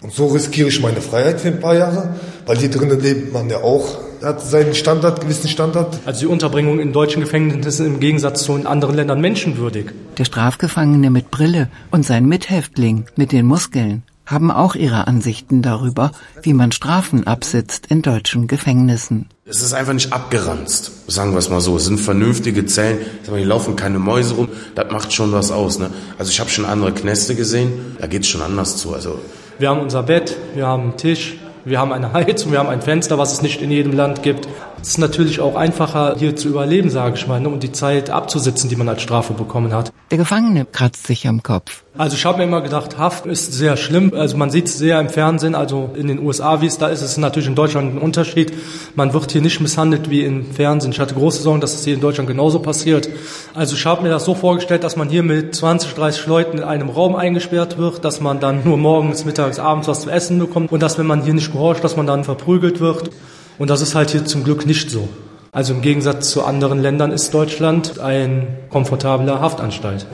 Und 0.03 0.13
so 0.13 0.27
riskiere 0.27 0.67
ich 0.67 0.81
meine 0.81 0.99
Freiheit 0.99 1.39
für 1.39 1.47
ein 1.47 1.61
paar 1.61 1.75
Jahre, 1.75 2.15
weil 2.45 2.57
hier 2.57 2.69
drinnen 2.69 2.99
lebt 2.99 3.31
man 3.31 3.49
ja 3.49 3.63
auch, 3.63 3.97
hat 4.21 4.41
seinen 4.41 4.75
Standard, 4.75 5.21
gewissen 5.21 5.47
Standard. 5.47 5.97
Also 6.05 6.19
die 6.19 6.25
Unterbringung 6.27 6.79
in 6.79 6.91
deutschen 6.91 7.21
Gefängnissen 7.21 7.63
ist 7.63 7.79
im 7.79 8.01
Gegensatz 8.01 8.43
zu 8.43 8.53
in 8.55 8.67
anderen 8.67 8.95
Ländern 8.95 9.21
menschenwürdig. 9.21 9.87
Der 10.17 10.25
Strafgefangene 10.25 11.09
mit 11.09 11.31
Brille 11.31 11.69
und 11.89 12.05
sein 12.05 12.25
Mithäftling 12.25 13.05
mit 13.15 13.31
den 13.31 13.45
Muskeln 13.45 14.03
haben 14.25 14.51
auch 14.51 14.75
ihre 14.75 15.07
Ansichten 15.07 15.61
darüber, 15.61 16.11
wie 16.41 16.53
man 16.53 16.73
Strafen 16.73 17.25
absitzt 17.25 17.87
in 17.87 18.01
deutschen 18.01 18.47
Gefängnissen. 18.47 19.27
Es 19.45 19.61
ist 19.61 19.73
einfach 19.73 19.93
nicht 19.93 20.11
abgeranzt, 20.11 20.91
sagen 21.07 21.31
wir 21.31 21.39
es 21.39 21.49
mal 21.49 21.61
so. 21.61 21.77
Es 21.77 21.85
sind 21.85 21.99
vernünftige 21.99 22.65
Zellen, 22.65 22.99
hier 23.25 23.45
laufen 23.45 23.75
keine 23.77 23.99
Mäuse 23.99 24.35
rum, 24.35 24.49
das 24.75 24.91
macht 24.91 25.13
schon 25.13 25.31
was 25.31 25.51
aus. 25.51 25.79
Ne? 25.79 25.89
Also 26.17 26.29
ich 26.29 26.39
habe 26.39 26.49
schon 26.49 26.65
andere 26.65 26.93
Knäste 26.93 27.35
gesehen, 27.35 27.97
da 27.99 28.07
geht 28.07 28.23
es 28.23 28.27
schon 28.27 28.41
anders 28.41 28.77
zu. 28.77 28.93
Also 28.93 29.19
wir 29.59 29.69
haben 29.69 29.81
unser 29.81 30.03
Bett, 30.03 30.35
wir 30.55 30.67
haben 30.67 30.83
einen 30.83 30.97
Tisch, 30.97 31.35
wir 31.65 31.79
haben 31.79 31.91
eine 31.91 32.13
Heizung, 32.13 32.51
wir 32.51 32.59
haben 32.59 32.69
ein 32.69 32.81
Fenster, 32.81 33.17
was 33.17 33.31
es 33.31 33.41
nicht 33.41 33.61
in 33.61 33.71
jedem 33.71 33.93
Land 33.93 34.23
gibt. 34.23 34.47
Es 34.81 34.89
ist 34.89 34.97
natürlich 34.97 35.39
auch 35.39 35.55
einfacher, 35.55 36.15
hier 36.17 36.35
zu 36.35 36.49
überleben, 36.49 36.89
sage 36.89 37.15
ich 37.15 37.25
mal, 37.25 37.39
ne, 37.39 37.47
und 37.47 37.63
die 37.63 37.71
Zeit 37.71 38.09
abzusitzen, 38.09 38.69
die 38.69 38.75
man 38.75 38.89
als 38.89 39.01
Strafe 39.01 39.33
bekommen 39.33 39.73
hat. 39.73 39.93
Der 40.11 40.17
Gefangene 40.17 40.65
kratzt 40.65 41.07
sich 41.07 41.25
am 41.25 41.41
Kopf. 41.41 41.83
Also 41.95 42.15
ich 42.15 42.25
habe 42.25 42.39
mir 42.39 42.45
immer 42.45 42.61
gedacht, 42.61 42.97
Haft 42.97 43.27
ist 43.27 43.53
sehr 43.53 43.77
schlimm. 43.77 44.13
Also 44.15 44.35
man 44.35 44.49
sieht 44.49 44.65
es 44.65 44.79
sehr 44.79 44.99
im 44.99 45.09
Fernsehen, 45.09 45.53
also 45.53 45.91
in 45.95 46.07
den 46.07 46.19
USA, 46.19 46.59
wie 46.59 46.65
es 46.65 46.79
da 46.79 46.87
ist. 46.87 47.01
Es 47.01 47.11
ist 47.11 47.17
natürlich 47.17 47.47
in 47.47 47.53
Deutschland 47.53 47.95
ein 47.95 47.99
Unterschied. 47.99 48.51
Man 48.95 49.13
wird 49.13 49.31
hier 49.31 49.41
nicht 49.41 49.61
misshandelt 49.61 50.09
wie 50.09 50.23
im 50.23 50.53
Fernsehen. 50.53 50.91
Ich 50.91 50.99
hatte 50.99 51.13
große 51.13 51.43
Sorgen, 51.43 51.61
dass 51.61 51.75
es 51.75 51.85
hier 51.85 51.93
in 51.93 52.01
Deutschland 52.01 52.27
genauso 52.27 52.59
passiert. 52.59 53.09
Also 53.53 53.75
ich 53.75 53.85
habe 53.85 54.01
mir 54.01 54.09
das 54.09 54.25
so 54.25 54.33
vorgestellt, 54.33 54.83
dass 54.83 54.95
man 54.95 55.07
hier 55.07 55.21
mit 55.21 55.53
20, 55.53 55.93
30 55.93 56.25
Leuten 56.25 56.57
in 56.57 56.63
einem 56.63 56.89
Raum 56.89 57.15
eingesperrt 57.15 57.77
wird, 57.77 58.03
dass 58.03 58.21
man 58.21 58.39
dann 58.39 58.63
nur 58.63 58.77
morgens, 58.77 59.23
mittags, 59.23 59.59
abends 59.59 59.87
was 59.87 60.01
zu 60.01 60.09
essen 60.09 60.39
bekommt 60.39 60.71
und 60.71 60.81
dass, 60.81 60.97
wenn 60.97 61.05
man 61.05 61.23
hier 61.23 61.35
nicht 61.35 61.52
gehorcht, 61.53 61.83
dass 61.83 61.95
man 61.95 62.05
dann 62.05 62.23
verprügelt 62.23 62.81
wird. 62.81 63.09
Und 63.57 63.69
das 63.69 63.81
ist 63.81 63.95
halt 63.95 64.09
hier 64.09 64.25
zum 64.25 64.43
Glück 64.43 64.65
nicht 64.65 64.89
so. 64.89 65.07
Also 65.51 65.73
im 65.73 65.81
Gegensatz 65.81 66.31
zu 66.31 66.43
anderen 66.43 66.81
Ländern 66.81 67.11
ist 67.11 67.33
Deutschland 67.33 67.99
ein 67.99 68.47
komfortabler 68.69 69.39
Haftanstalt. 69.39 70.07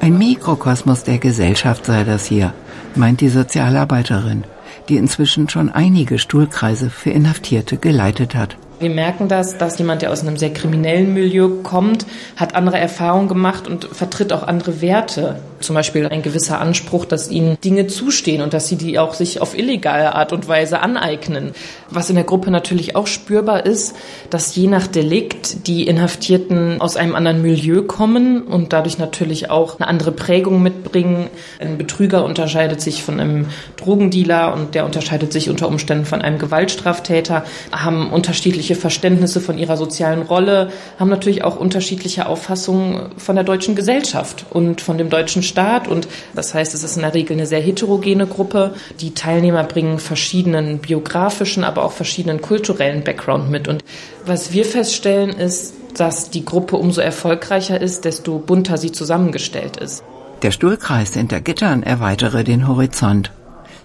Ein 0.00 0.16
Mikrokosmos 0.16 1.02
der 1.02 1.18
Gesellschaft 1.18 1.86
sei 1.86 2.04
das 2.04 2.24
hier, 2.26 2.54
meint 2.94 3.20
die 3.20 3.28
Sozialarbeiterin, 3.28 4.44
die 4.88 4.96
inzwischen 4.96 5.48
schon 5.48 5.70
einige 5.70 6.18
Stuhlkreise 6.18 6.88
für 6.88 7.10
Inhaftierte 7.10 7.76
geleitet 7.76 8.34
hat. 8.34 8.56
Wir 8.78 8.90
merken 8.90 9.28
das, 9.28 9.58
dass 9.58 9.78
jemand, 9.78 10.00
der 10.00 10.10
aus 10.10 10.22
einem 10.22 10.38
sehr 10.38 10.54
kriminellen 10.54 11.12
Milieu 11.12 11.62
kommt, 11.62 12.06
hat 12.36 12.54
andere 12.54 12.78
Erfahrungen 12.78 13.28
gemacht 13.28 13.68
und 13.68 13.84
vertritt 13.84 14.32
auch 14.32 14.42
andere 14.42 14.80
Werte. 14.80 15.40
Zum 15.60 15.74
Beispiel 15.74 16.06
ein 16.06 16.22
gewisser 16.22 16.58
Anspruch, 16.58 17.04
dass 17.04 17.30
ihnen 17.30 17.58
Dinge 17.62 17.86
zustehen 17.86 18.40
und 18.40 18.54
dass 18.54 18.68
sie 18.68 18.76
die 18.76 18.98
auch 18.98 19.12
sich 19.12 19.42
auf 19.42 19.56
illegale 19.56 20.14
Art 20.14 20.32
und 20.32 20.48
Weise 20.48 20.80
aneignen. 20.80 21.52
Was 21.90 22.08
in 22.08 22.16
der 22.16 22.24
Gruppe 22.24 22.50
natürlich 22.50 22.96
auch 22.96 23.06
spürbar 23.06 23.66
ist, 23.66 23.94
dass 24.30 24.56
je 24.56 24.68
nach 24.68 24.86
Delikt 24.86 25.66
die 25.66 25.86
Inhaftierten 25.86 26.80
aus 26.80 26.96
einem 26.96 27.14
anderen 27.14 27.42
Milieu 27.42 27.82
kommen 27.82 28.42
und 28.42 28.72
dadurch 28.72 28.96
natürlich 28.96 29.50
auch 29.50 29.78
eine 29.78 29.86
andere 29.86 30.12
Prägung 30.12 30.62
mitbringen. 30.62 31.28
Ein 31.58 31.76
Betrüger 31.76 32.24
unterscheidet 32.24 32.80
sich 32.80 33.02
von 33.02 33.20
einem 33.20 33.46
Drogendealer 33.76 34.54
und 34.54 34.74
der 34.74 34.86
unterscheidet 34.86 35.30
sich 35.32 35.50
unter 35.50 35.68
Umständen 35.68 36.06
von 36.06 36.22
einem 36.22 36.38
Gewaltstraftäter, 36.38 37.44
haben 37.70 38.10
unterschiedliche 38.10 38.76
Verständnisse 38.76 39.40
von 39.40 39.58
ihrer 39.58 39.76
sozialen 39.76 40.22
Rolle, 40.22 40.70
haben 40.98 41.10
natürlich 41.10 41.44
auch 41.44 41.56
unterschiedliche 41.56 42.26
Auffassungen 42.26 43.10
von 43.18 43.36
der 43.36 43.44
deutschen 43.44 43.74
Gesellschaft 43.74 44.46
und 44.48 44.80
von 44.80 44.96
dem 44.96 45.10
deutschen 45.10 45.42
Staat. 45.50 45.88
Und 45.88 46.08
das 46.34 46.54
heißt, 46.54 46.74
es 46.74 46.82
ist 46.82 46.96
in 46.96 47.02
der 47.02 47.12
Regel 47.12 47.36
eine 47.36 47.46
sehr 47.46 47.60
heterogene 47.60 48.26
Gruppe. 48.26 48.74
Die 49.00 49.12
Teilnehmer 49.12 49.64
bringen 49.64 49.98
verschiedenen 49.98 50.78
biografischen, 50.78 51.64
aber 51.64 51.84
auch 51.84 51.92
verschiedenen 51.92 52.40
kulturellen 52.40 53.04
Background 53.04 53.50
mit. 53.50 53.68
Und 53.68 53.84
was 54.24 54.52
wir 54.52 54.64
feststellen, 54.64 55.30
ist, 55.30 55.74
dass 55.98 56.30
die 56.30 56.44
Gruppe 56.44 56.76
umso 56.76 57.00
erfolgreicher 57.00 57.80
ist, 57.80 58.04
desto 58.04 58.38
bunter 58.38 58.78
sie 58.78 58.92
zusammengestellt 58.92 59.76
ist. 59.76 60.02
Der 60.42 60.52
Stuhlkreis 60.52 61.12
hinter 61.12 61.40
Gittern 61.40 61.82
erweitere 61.82 62.44
den 62.44 62.66
Horizont, 62.66 63.32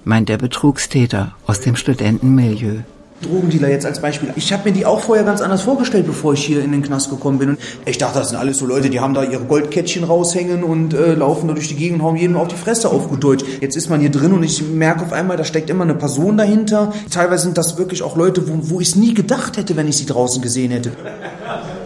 meint 0.05 0.29
der 0.29 0.37
Betrugstäter 0.37 1.35
aus 1.47 1.59
dem 1.59 1.75
Studentenmilieu. 1.75 2.83
Drogendealer 3.21 3.69
jetzt 3.69 3.85
als 3.85 4.01
Beispiel. 4.01 4.29
Ich 4.35 4.51
habe 4.51 4.69
mir 4.69 4.73
die 4.75 4.85
auch 4.85 4.99
vorher 4.99 5.23
ganz 5.23 5.41
anders 5.41 5.61
vorgestellt, 5.61 6.05
bevor 6.05 6.33
ich 6.33 6.43
hier 6.43 6.63
in 6.63 6.71
den 6.71 6.83
Knast 6.83 7.09
gekommen 7.09 7.39
bin. 7.39 7.49
Und 7.49 7.59
ich 7.85 7.97
dachte, 7.97 8.19
das 8.19 8.29
sind 8.29 8.37
alles 8.37 8.57
so 8.57 8.65
Leute, 8.65 8.89
die 8.89 8.99
haben 8.99 9.13
da 9.13 9.23
ihre 9.23 9.45
Goldkettchen 9.45 10.03
raushängen 10.03 10.63
und 10.63 10.93
äh, 10.93 11.13
laufen 11.13 11.47
da 11.47 11.53
durch 11.53 11.69
die 11.69 11.75
Gegend 11.75 11.99
und 11.99 12.05
hauen 12.05 12.15
jedem 12.17 12.35
auf 12.35 12.49
die 12.49 12.55
Fresse 12.55 12.89
auf 12.89 13.09
gut 13.09 13.23
Deutsch. 13.23 13.45
Jetzt 13.61 13.77
ist 13.77 13.89
man 13.89 14.01
hier 14.01 14.11
drin 14.11 14.33
und 14.33 14.43
ich 14.43 14.61
merke 14.61 15.03
auf 15.03 15.13
einmal, 15.13 15.37
da 15.37 15.45
steckt 15.45 15.69
immer 15.69 15.85
eine 15.85 15.95
Person 15.95 16.37
dahinter. 16.37 16.93
Teilweise 17.09 17.43
sind 17.43 17.57
das 17.57 17.77
wirklich 17.77 18.03
auch 18.03 18.17
Leute, 18.17 18.47
wo, 18.47 18.69
wo 18.69 18.81
ich 18.81 18.89
es 18.89 18.95
nie 18.95 19.13
gedacht 19.13 19.57
hätte, 19.57 19.75
wenn 19.77 19.87
ich 19.87 19.97
sie 19.97 20.05
draußen 20.05 20.41
gesehen 20.41 20.71
hätte. 20.71 20.91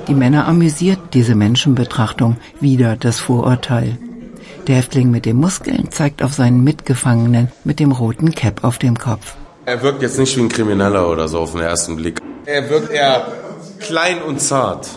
Die 0.08 0.16
Männer 0.16 0.48
amüsiert 0.48 1.00
diese 1.14 1.36
Menschenbetrachtung 1.36 2.38
wieder 2.60 2.96
das 2.96 3.20
Vorurteil. 3.20 3.98
Der 4.68 4.78
Häftling 4.78 5.12
mit 5.12 5.26
den 5.26 5.38
Muskeln 5.38 5.92
zeigt 5.92 6.24
auf 6.24 6.34
seinen 6.34 6.64
Mitgefangenen 6.64 7.50
mit 7.64 7.80
dem 7.80 7.92
roten 7.92 8.32
Cap 8.32 8.64
auf 8.64 8.78
dem 8.78 8.98
Kopf. 8.98 9.36
Er 9.70 9.84
wirkt 9.84 10.02
jetzt 10.02 10.18
nicht 10.18 10.36
wie 10.36 10.42
ein 10.42 10.50
Krimineller 10.50 11.08
oder 11.08 11.28
so 11.28 11.42
auf 11.42 11.52
den 11.52 11.62
ersten 11.62 11.96
Blick. 11.96 12.20
Er 12.48 12.68
wirkt 12.72 12.90
eher 12.90 13.28
klein 13.80 14.20
und 14.24 14.42
zart. 14.42 14.90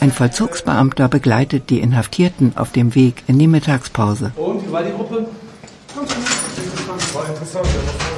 Ein 0.00 0.10
Vollzugsbeamter 0.10 1.06
begleitet 1.08 1.70
die 1.70 1.78
Inhaftierten 1.78 2.56
auf 2.56 2.72
dem 2.72 2.96
Weg 2.96 3.22
in 3.28 3.38
die 3.38 3.46
Mittagspause. 3.46 4.32
Und 4.34 4.66
wie 4.66 4.72
war 4.72 4.82
die 4.82 4.90
Gruppe? 4.90 5.26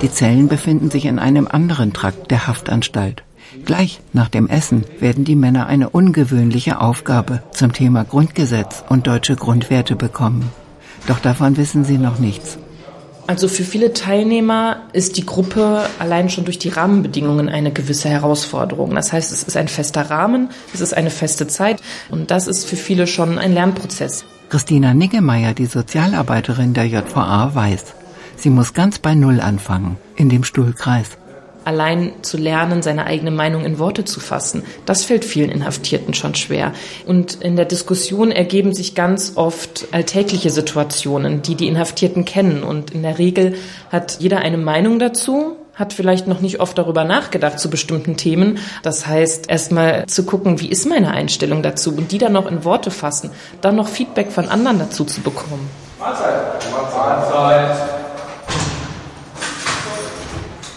Die 0.00 0.11
Zellen 0.11 0.48
befinden 0.48 0.90
sich 0.90 1.04
in 1.04 1.18
einem 1.18 1.46
anderen 1.46 1.92
Trakt 1.92 2.30
der 2.30 2.46
Haftanstalt. 2.46 3.22
Gleich 3.64 4.00
nach 4.12 4.28
dem 4.28 4.48
Essen 4.48 4.85
werden 5.00 5.24
die 5.24 5.37
Männer 5.37 5.66
eine 5.66 5.90
ungewöhnliche 5.90 6.80
Aufgabe 6.80 7.42
zum 7.52 7.72
Thema 7.72 8.04
Grundgesetz 8.04 8.85
und 8.88 9.07
deutsche 9.07 9.37
Grundwerte 9.37 9.96
bekommen. 9.96 10.50
Doch 11.07 11.18
davon 11.18 11.57
wissen 11.57 11.85
sie 11.85 11.98
noch 11.98 12.18
nichts. 12.18 12.59
Also 13.26 13.48
für 13.48 13.64
viele 13.64 13.94
Teilnehmer 13.94 14.83
ist 14.92 15.16
die 15.16 15.24
Gruppe 15.24 15.87
allein 15.98 16.28
schon 16.28 16.44
durch 16.44 16.59
die 16.59 16.68
Rahmenbedingungen 16.68 17.48
eine 17.48 17.72
gewisse 17.72 18.11
Herausforderung. 18.11 18.94
Das 18.94 19.14
heißt, 19.14 19.33
es 19.33 19.42
ist 19.42 19.57
ein 19.57 19.68
fester 19.68 20.11
Rahmen, 20.11 20.50
es 20.74 20.83
ist 20.83 20.94
eine 20.94 21.11
feste 21.11 21.46
Zeit 21.46 21.80
und 22.11 22.30
das 22.30 22.46
ist 22.46 22.66
für 22.66 22.76
viele 22.76 23.07
schon 23.07 23.38
ein 23.38 23.54
Lernprozess. 23.54 24.26
Christina 24.50 24.92
Niggemeier, 24.92 25.54
die 25.54 25.66
Sozialarbeiterin 25.66 26.74
der 26.74 26.85
JVA, 26.85 27.54
weiß, 27.54 27.94
sie 28.37 28.50
muss 28.50 28.74
ganz 28.74 28.98
bei 28.98 29.14
Null 29.14 29.40
anfangen, 29.40 29.96
in 30.16 30.28
dem 30.28 30.44
Stuhlkreis 30.44 31.16
allein 31.64 32.12
zu 32.22 32.37
lernen, 32.37 32.83
seine 32.83 33.07
eigene 33.07 33.31
Meinung 33.31 33.64
in 33.64 33.79
Worte 33.79 34.05
zu 34.05 34.20
fassen. 34.20 34.62
Das 34.87 35.05
fällt 35.05 35.24
vielen 35.24 35.50
Inhaftierten 35.50 36.14
schon 36.14 36.35
schwer. 36.35 36.72
Und 37.07 37.42
in 37.42 37.57
der 37.57 37.64
Diskussion 37.64 38.31
ergeben 38.31 38.74
sich 38.74 38.94
ganz 38.94 39.33
oft 39.37 39.87
alltägliche 39.92 40.50
Situationen, 40.50 41.42
die 41.42 41.55
die 41.55 41.68
Inhaftierten 41.68 42.24
kennen. 42.24 42.62
Und 42.62 42.90
in 42.90 43.03
der 43.03 43.18
Regel 43.18 43.55
hat 43.90 44.18
jeder 44.20 44.38
eine 44.38 44.59
Meinung 44.59 44.98
dazu, 44.98 45.57
hat 45.74 45.92
vielleicht 45.92 46.27
noch 46.27 46.40
nicht 46.40 46.61
oft 46.61 46.79
darüber 46.79 47.05
nachgedacht 47.05 47.59
zu 47.59 47.68
bestimmten 47.68 48.16
Themen. 48.16 48.59
Das 48.83 49.07
heißt, 49.07 49.50
erstmal 49.50 50.07
zu 50.07 50.24
gucken, 50.24 50.61
wie 50.61 50.68
ist 50.68 50.87
meine 50.87 51.11
Einstellung 51.11 51.62
dazu 51.62 51.94
und 51.96 52.12
die 52.12 52.18
dann 52.18 52.33
noch 52.33 52.50
in 52.50 52.64
Worte 52.64 52.90
fassen, 52.90 53.31
dann 53.61 53.77
noch 53.77 53.88
Feedback 53.88 54.31
von 54.31 54.48
anderen 54.48 54.79
dazu 54.79 55.05
zu 55.05 55.20
bekommen. 55.20 55.68
Mahlzeit. 55.98 56.64
Mahlzeit. 56.70 57.93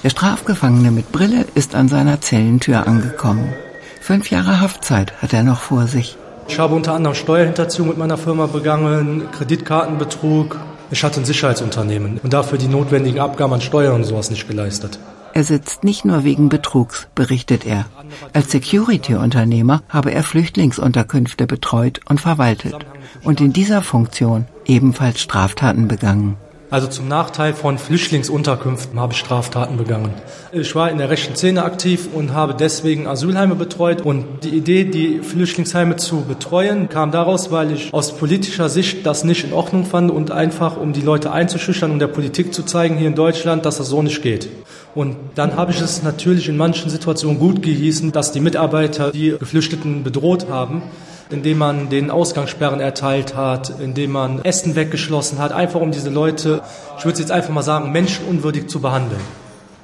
Der 0.04 0.10
Strafgefangene 0.10 0.92
mit 0.92 1.12
Brille 1.12 1.46
ist 1.56 1.74
an 1.74 1.88
seiner 1.90 2.22
Zellentür 2.22 2.88
angekommen. 2.88 3.54
Fünf 4.00 4.30
Jahre 4.30 4.62
Haftzeit 4.62 5.22
hat 5.22 5.34
er 5.34 5.44
noch 5.44 5.60
vor 5.60 5.88
sich. 5.88 6.18
Ich 6.48 6.60
habe 6.60 6.76
unter 6.76 6.94
anderem 6.94 7.16
Steuerhinterziehung 7.16 7.90
mit 7.90 7.98
meiner 7.98 8.18
Firma 8.18 8.46
begangen, 8.46 9.24
Kreditkartenbetrug. 9.32 10.58
Ich 10.92 11.04
hatte 11.04 11.20
ein 11.20 11.26
Sicherheitsunternehmen 11.26 12.20
und 12.24 12.32
dafür 12.32 12.58
die 12.58 12.68
notwendigen 12.68 13.20
Abgaben 13.20 13.54
an 13.54 13.62
Steuern 13.62 13.96
und 13.96 14.04
sowas 14.06 14.30
nicht 14.30 14.48
geleistet. 14.48 15.00
Er 15.34 15.44
sitzt 15.44 15.84
nicht 15.84 16.06
nur 16.06 16.24
wegen 16.24 16.50
Betrugs, 16.50 17.10
berichtet 17.14 17.66
er. 17.66 17.86
Als 18.34 18.52
Security-Unternehmer 18.52 19.84
habe 19.90 20.12
er 20.12 20.24
Flüchtlingsunterkünfte 20.24 21.46
betreut 21.48 22.00
und 22.08 22.22
verwaltet 22.22 22.76
und 23.24 23.42
in 23.42 23.52
dieser 23.52 23.82
Funktion 23.82 24.46
ebenfalls 24.66 25.20
Straftaten 25.20 25.88
begangen. 25.88 26.38
Also 26.70 26.88
zum 26.88 27.08
Nachteil 27.08 27.54
von 27.54 27.78
Flüchtlingsunterkünften 27.78 29.00
habe 29.00 29.14
ich 29.14 29.20
Straftaten 29.20 29.78
begangen. 29.78 30.14
Ich 30.52 30.76
war 30.76 30.92
in 30.92 30.98
der 30.98 31.10
rechten 31.10 31.34
Szene 31.34 31.64
aktiv 31.64 32.10
und 32.14 32.34
habe 32.34 32.54
deswegen 32.54 33.08
Asylheime 33.08 33.56
betreut. 33.56 34.02
Und 34.02 34.44
die 34.44 34.50
Idee, 34.50 34.84
die 34.84 35.20
Flüchtlingsheime 35.20 35.96
zu 35.96 36.26
betreuen, 36.26 36.90
kam 36.90 37.12
daraus, 37.12 37.52
weil 37.52 37.72
ich 37.72 37.94
aus 37.94 38.18
politischer 38.18 38.68
Sicht 38.68 39.06
das 39.06 39.24
nicht 39.24 39.46
in 39.46 39.54
Ordnung 39.54 39.86
fand 39.86 40.12
und 40.12 40.32
einfach, 40.32 40.76
um 40.76 40.92
die 40.92 41.00
Leute 41.00 41.32
einzuschüchtern 41.32 41.90
und 41.90 42.00
der 42.00 42.08
Politik 42.08 42.54
zu 42.54 42.64
zeigen 42.64 42.98
hier 42.98 43.08
in 43.08 43.16
Deutschland, 43.16 43.66
dass 43.66 43.78
das 43.78 43.88
so 43.88 44.02
nicht 44.02 44.22
geht. 44.22 44.50
Und 44.94 45.16
dann 45.36 45.56
habe 45.56 45.72
ich 45.72 45.80
es 45.80 46.04
natürlich 46.04 46.50
in 46.50 46.58
manchen 46.58 46.90
Situationen 46.90 47.40
gut 47.40 47.62
gehießen, 47.62 48.12
dass 48.12 48.34
die 48.34 48.42
Mitarbeiter 48.42 49.12
die 49.12 49.36
Geflüchteten 49.40 50.04
bedroht 50.04 50.48
haben 50.50 50.82
indem 51.30 51.58
man 51.58 51.90
den 51.90 52.10
Ausgangssperren 52.10 52.80
erteilt 52.80 53.36
hat, 53.36 53.74
indem 53.80 54.12
man 54.12 54.44
Essen 54.44 54.76
weggeschlossen 54.76 55.40
hat, 55.40 55.52
einfach 55.52 55.82
um 55.82 55.92
diese 55.92 56.10
Leute, 56.10 56.62
ich 56.98 57.06
würde 57.06 57.20
jetzt 57.20 57.32
einfach 57.32 57.54
mal 57.54 57.64
sagen, 57.64 57.92
menschenunwürdig 57.92 58.68
zu 58.68 58.80
behandeln. 58.80 59.22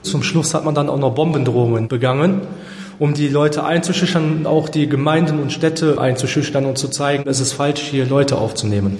Zum 0.02 0.24
Schluss 0.24 0.54
hat 0.54 0.66
man 0.66 0.76
dann 0.76 0.90
auch 0.90 1.00
noch 1.00 1.14
Bombendrohungen 1.14 1.88
begangen, 1.88 2.42
um 3.00 3.14
die 3.14 3.28
Leute 3.28 3.64
einzuschüchtern 3.64 4.46
auch 4.46 4.70
die 4.70 4.88
Gemeinden 4.88 5.40
und 5.40 5.52
Städte 5.52 6.00
einzuschüchtern 6.00 6.66
und 6.66 6.78
zu 6.78 6.90
zeigen, 6.90 7.24
es 7.28 7.40
ist 7.40 7.54
falsch, 7.54 7.82
hier 7.82 8.06
Leute 8.06 8.38
aufzunehmen. 8.38 8.98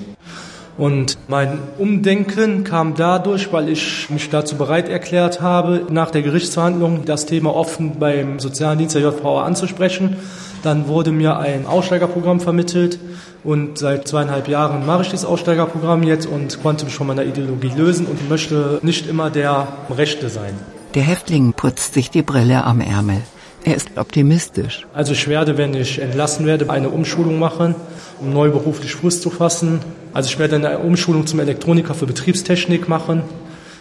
Und 0.76 1.20
mein 1.28 1.60
Umdenken 1.78 2.64
kam 2.64 2.96
dadurch, 2.96 3.54
weil 3.54 3.70
ich 3.70 4.10
mich 4.10 4.32
dazu 4.32 4.56
bereit 4.56 4.90
erklärt 4.90 5.40
habe, 5.40 5.84
nach 5.92 6.10
der 6.10 6.24
Gerichtsverhandlung 6.24 7.06
das 7.06 7.28
Thema 7.28 7.56
offen 7.56 8.00
beim 8.00 8.40
Sozialen 8.40 8.80
Dienst 8.80 8.96
der 8.96 9.04
JVA 9.04 9.44
anzusprechen 9.44 10.18
dann 10.63 10.88
wurde 10.88 11.12
mir 11.12 11.38
ein 11.38 11.65
Aussteigerprogramm 11.65 12.39
vermittelt 12.39 12.97
und 13.43 13.78
seit 13.78 14.08
zweieinhalb 14.08 14.47
Jahren 14.47 14.86
mache 14.86 15.04
ich 15.04 15.10
dieses 15.10 15.26
Aussteigerprogramm 15.26 16.04
jetzt 16.04 16.26
und 16.26 16.62
konnte 16.63 16.86
mich 16.86 16.95
von 16.95 17.08
meiner 17.08 17.26
Ideologie 17.26 17.71
lösen 17.76 18.06
und 18.06 18.30
möchte 18.30 18.80
nicht 18.82 19.08
immer 19.08 19.30
der 19.30 19.67
Rechte 19.89 20.30
sein. 20.30 20.54
Der 20.95 21.04
Häftling 21.04 21.54
putzt 21.54 21.93
sich 21.93 22.10
die 22.10 22.21
Brille 22.21 22.63
am 22.63 22.80
Ärmel. 22.80 23.21
Er 23.65 23.76
ist 23.76 23.89
optimistisch. 23.97 24.86
Also 24.93 25.13
ich 25.13 25.28
werde, 25.28 25.58
wenn 25.58 25.73
ich 25.73 25.99
entlassen 25.99 26.45
werde, 26.45 26.69
eine 26.69 26.89
Umschulung 26.89 27.39
machen, 27.39 27.76
um 28.19 28.34
neu 28.34 28.49
beruflich 28.49 28.95
Fuß 28.95 29.21
zu 29.21 29.30
fassen. 29.30 29.80
Also 30.13 30.30
ich 30.30 30.39
werde 30.39 30.56
eine 30.56 30.80
Umschulung 30.80 31.28
zum 31.28 31.39
Elektroniker 31.39 31.93
für 31.93 32.06
Betriebstechnik 32.06 32.89
machen 32.89 33.23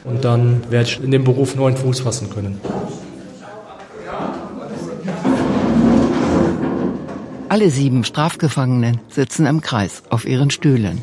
und 0.05 0.25
dann 0.25 0.63
werde 0.71 0.89
ich 0.89 1.03
in 1.03 1.11
dem 1.11 1.25
Beruf 1.25 1.55
neuen 1.57 1.77
Fuß 1.77 2.01
fassen 2.01 2.31
können. 2.31 2.61
Alle 7.53 7.69
sieben 7.69 8.03
Strafgefangenen 8.03 8.99
sitzen 9.11 9.45
im 9.45 9.61
Kreis 9.61 10.05
auf 10.09 10.25
ihren 10.25 10.49
Stühlen. 10.49 11.03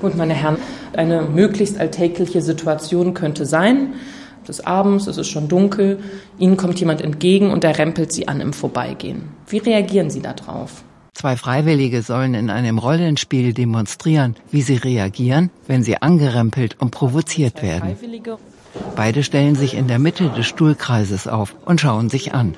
Gut, 0.00 0.16
meine 0.16 0.34
Herren, 0.34 0.56
eine 0.96 1.22
möglichst 1.22 1.78
alltägliche 1.78 2.42
Situation 2.42 3.14
könnte 3.14 3.46
sein. 3.46 3.94
Es 4.42 4.58
ist 4.58 4.66
abends, 4.66 5.06
es 5.06 5.18
ist 5.18 5.28
schon 5.28 5.46
dunkel, 5.46 6.00
Ihnen 6.36 6.56
kommt 6.56 6.80
jemand 6.80 7.00
entgegen 7.00 7.52
und 7.52 7.62
er 7.62 7.78
rempelt 7.78 8.12
Sie 8.12 8.26
an 8.26 8.40
im 8.40 8.52
Vorbeigehen. 8.52 9.28
Wie 9.46 9.58
reagieren 9.58 10.10
Sie 10.10 10.20
darauf? 10.20 10.82
Zwei 11.14 11.36
Freiwillige 11.36 12.02
sollen 12.02 12.34
in 12.34 12.50
einem 12.50 12.78
Rollenspiel 12.78 13.52
demonstrieren, 13.54 14.34
wie 14.50 14.62
sie 14.62 14.78
reagieren, 14.78 15.50
wenn 15.68 15.84
sie 15.84 16.02
angerempelt 16.02 16.74
und 16.80 16.90
provoziert 16.90 17.62
werden. 17.62 17.96
Beide 18.96 19.22
stellen 19.22 19.54
sich 19.54 19.76
in 19.76 19.86
der 19.86 20.00
Mitte 20.00 20.28
des 20.30 20.46
Stuhlkreises 20.46 21.28
auf 21.28 21.54
und 21.64 21.80
schauen 21.80 22.08
sich 22.08 22.34
an. 22.34 22.56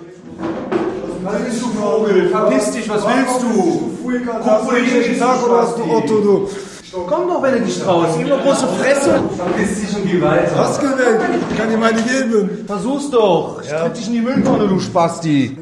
Was 1.24 1.34
willst 1.42 1.62
du, 1.62 1.66
Vogel? 1.68 2.28
Verpiss 2.28 2.70
dich, 2.70 2.88
was 2.88 3.02
willst 3.06 3.42
du? 3.42 3.96
Guck, 4.02 4.66
wo 4.66 4.70
du 4.70 4.78
jeden 4.78 5.18
Tag 5.18 5.42
oder 5.46 5.62
hast 5.62 5.78
du 5.78 5.82
Otto, 5.84 6.20
du? 6.20 6.48
Komm 6.92 7.28
doch, 7.28 7.42
wenn 7.42 7.54
du 7.54 7.60
dich 7.62 7.80
traust. 7.80 8.20
Immer 8.20 8.38
große 8.38 8.68
Fresse. 8.68 9.22
Verpiss 9.36 9.80
dich 9.80 9.96
und 9.96 10.06
geh 10.06 10.20
weiter. 10.20 10.52
Was 10.56 10.78
gewählt? 10.78 11.20
Ich 11.50 11.56
kann 11.56 11.70
dir 11.70 11.78
meine 11.78 12.00
geben. 12.02 12.64
Versuch's 12.66 13.10
doch. 13.10 13.60
Ich 13.62 13.70
tritt 13.70 13.96
dich 13.96 14.06
in 14.08 14.12
die 14.12 14.20
Mülltonne, 14.20 14.68
du 14.68 14.78
Spasti. 14.78 15.56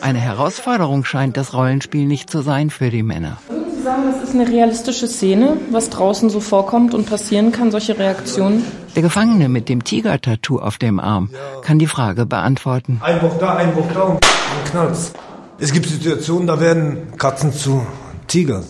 Eine 0.00 0.18
Herausforderung 0.18 1.04
scheint 1.04 1.36
das 1.36 1.54
Rollenspiel 1.54 2.06
nicht 2.06 2.30
zu 2.30 2.40
sein 2.40 2.70
für 2.70 2.90
die 2.90 3.02
Männer. 3.02 3.38
Sagen, 3.86 4.02
das 4.10 4.28
ist 4.30 4.34
eine 4.34 4.48
realistische 4.48 5.06
Szene, 5.06 5.58
was 5.70 5.90
draußen 5.90 6.28
so 6.28 6.40
vorkommt 6.40 6.92
und 6.92 7.08
passieren 7.08 7.52
kann, 7.52 7.70
solche 7.70 7.96
Reaktionen? 7.96 8.64
Der 8.96 9.02
Gefangene 9.02 9.48
mit 9.48 9.68
dem 9.68 9.84
Tiger-Tattoo 9.84 10.58
auf 10.58 10.76
dem 10.78 10.98
Arm 10.98 11.30
kann 11.62 11.78
die 11.78 11.86
Frage 11.86 12.26
beantworten. 12.26 13.00
Ein 13.00 13.20
Bock 13.20 13.38
da, 13.38 13.54
ein 13.54 13.72
Bock 13.76 13.88
da 13.94 14.02
und 14.02 14.24
dann 14.24 14.64
knallt's. 14.72 15.12
Es 15.60 15.72
gibt 15.72 15.86
Situationen, 15.86 16.48
da 16.48 16.58
werden 16.58 17.16
Katzen 17.16 17.52
zu 17.52 17.86
Tigern. 18.26 18.64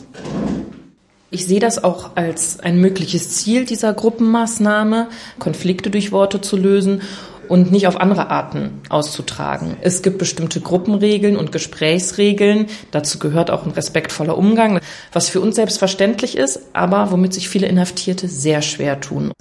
Ich 1.31 1.47
sehe 1.47 1.61
das 1.61 1.83
auch 1.83 2.11
als 2.17 2.61
ein 2.61 2.79
mögliches 2.79 3.31
Ziel 3.31 3.65
dieser 3.65 3.95
Gruppenmaßnahme, 3.95 5.09
Konflikte 5.39 5.89
durch 5.89 6.13
Worte 6.13 6.43
zu 6.43 6.59
lösen 6.59 7.01
und 7.49 7.73
nicht 7.73 7.87
auf 7.87 8.01
andere 8.01 8.31
Arten 8.31 8.81
auszutragen. 8.89 9.77
Es 9.81 10.03
gibt 10.03 10.19
bestimmte 10.19 10.61
Gruppenregeln 10.61 11.37
und 11.37 11.53
Gesprächsregeln. 11.53 12.67
Dazu 12.91 13.19
gehört 13.19 13.51
auch 13.51 13.65
ein 13.65 13.73
respektvoller 13.73 14.37
Umgang, 14.37 14.81
was 15.13 15.29
für 15.29 15.41
uns 15.41 15.57
selbstverständlich 15.57 16.37
ist, 16.37 16.61
aber 16.73 17.11
womit 17.11 17.35
sich 17.35 17.49
viele 17.49 17.67
Inhaftierte 17.67 18.29
sehr 18.29 18.63
schwer 18.63 19.01
tun. 19.01 19.33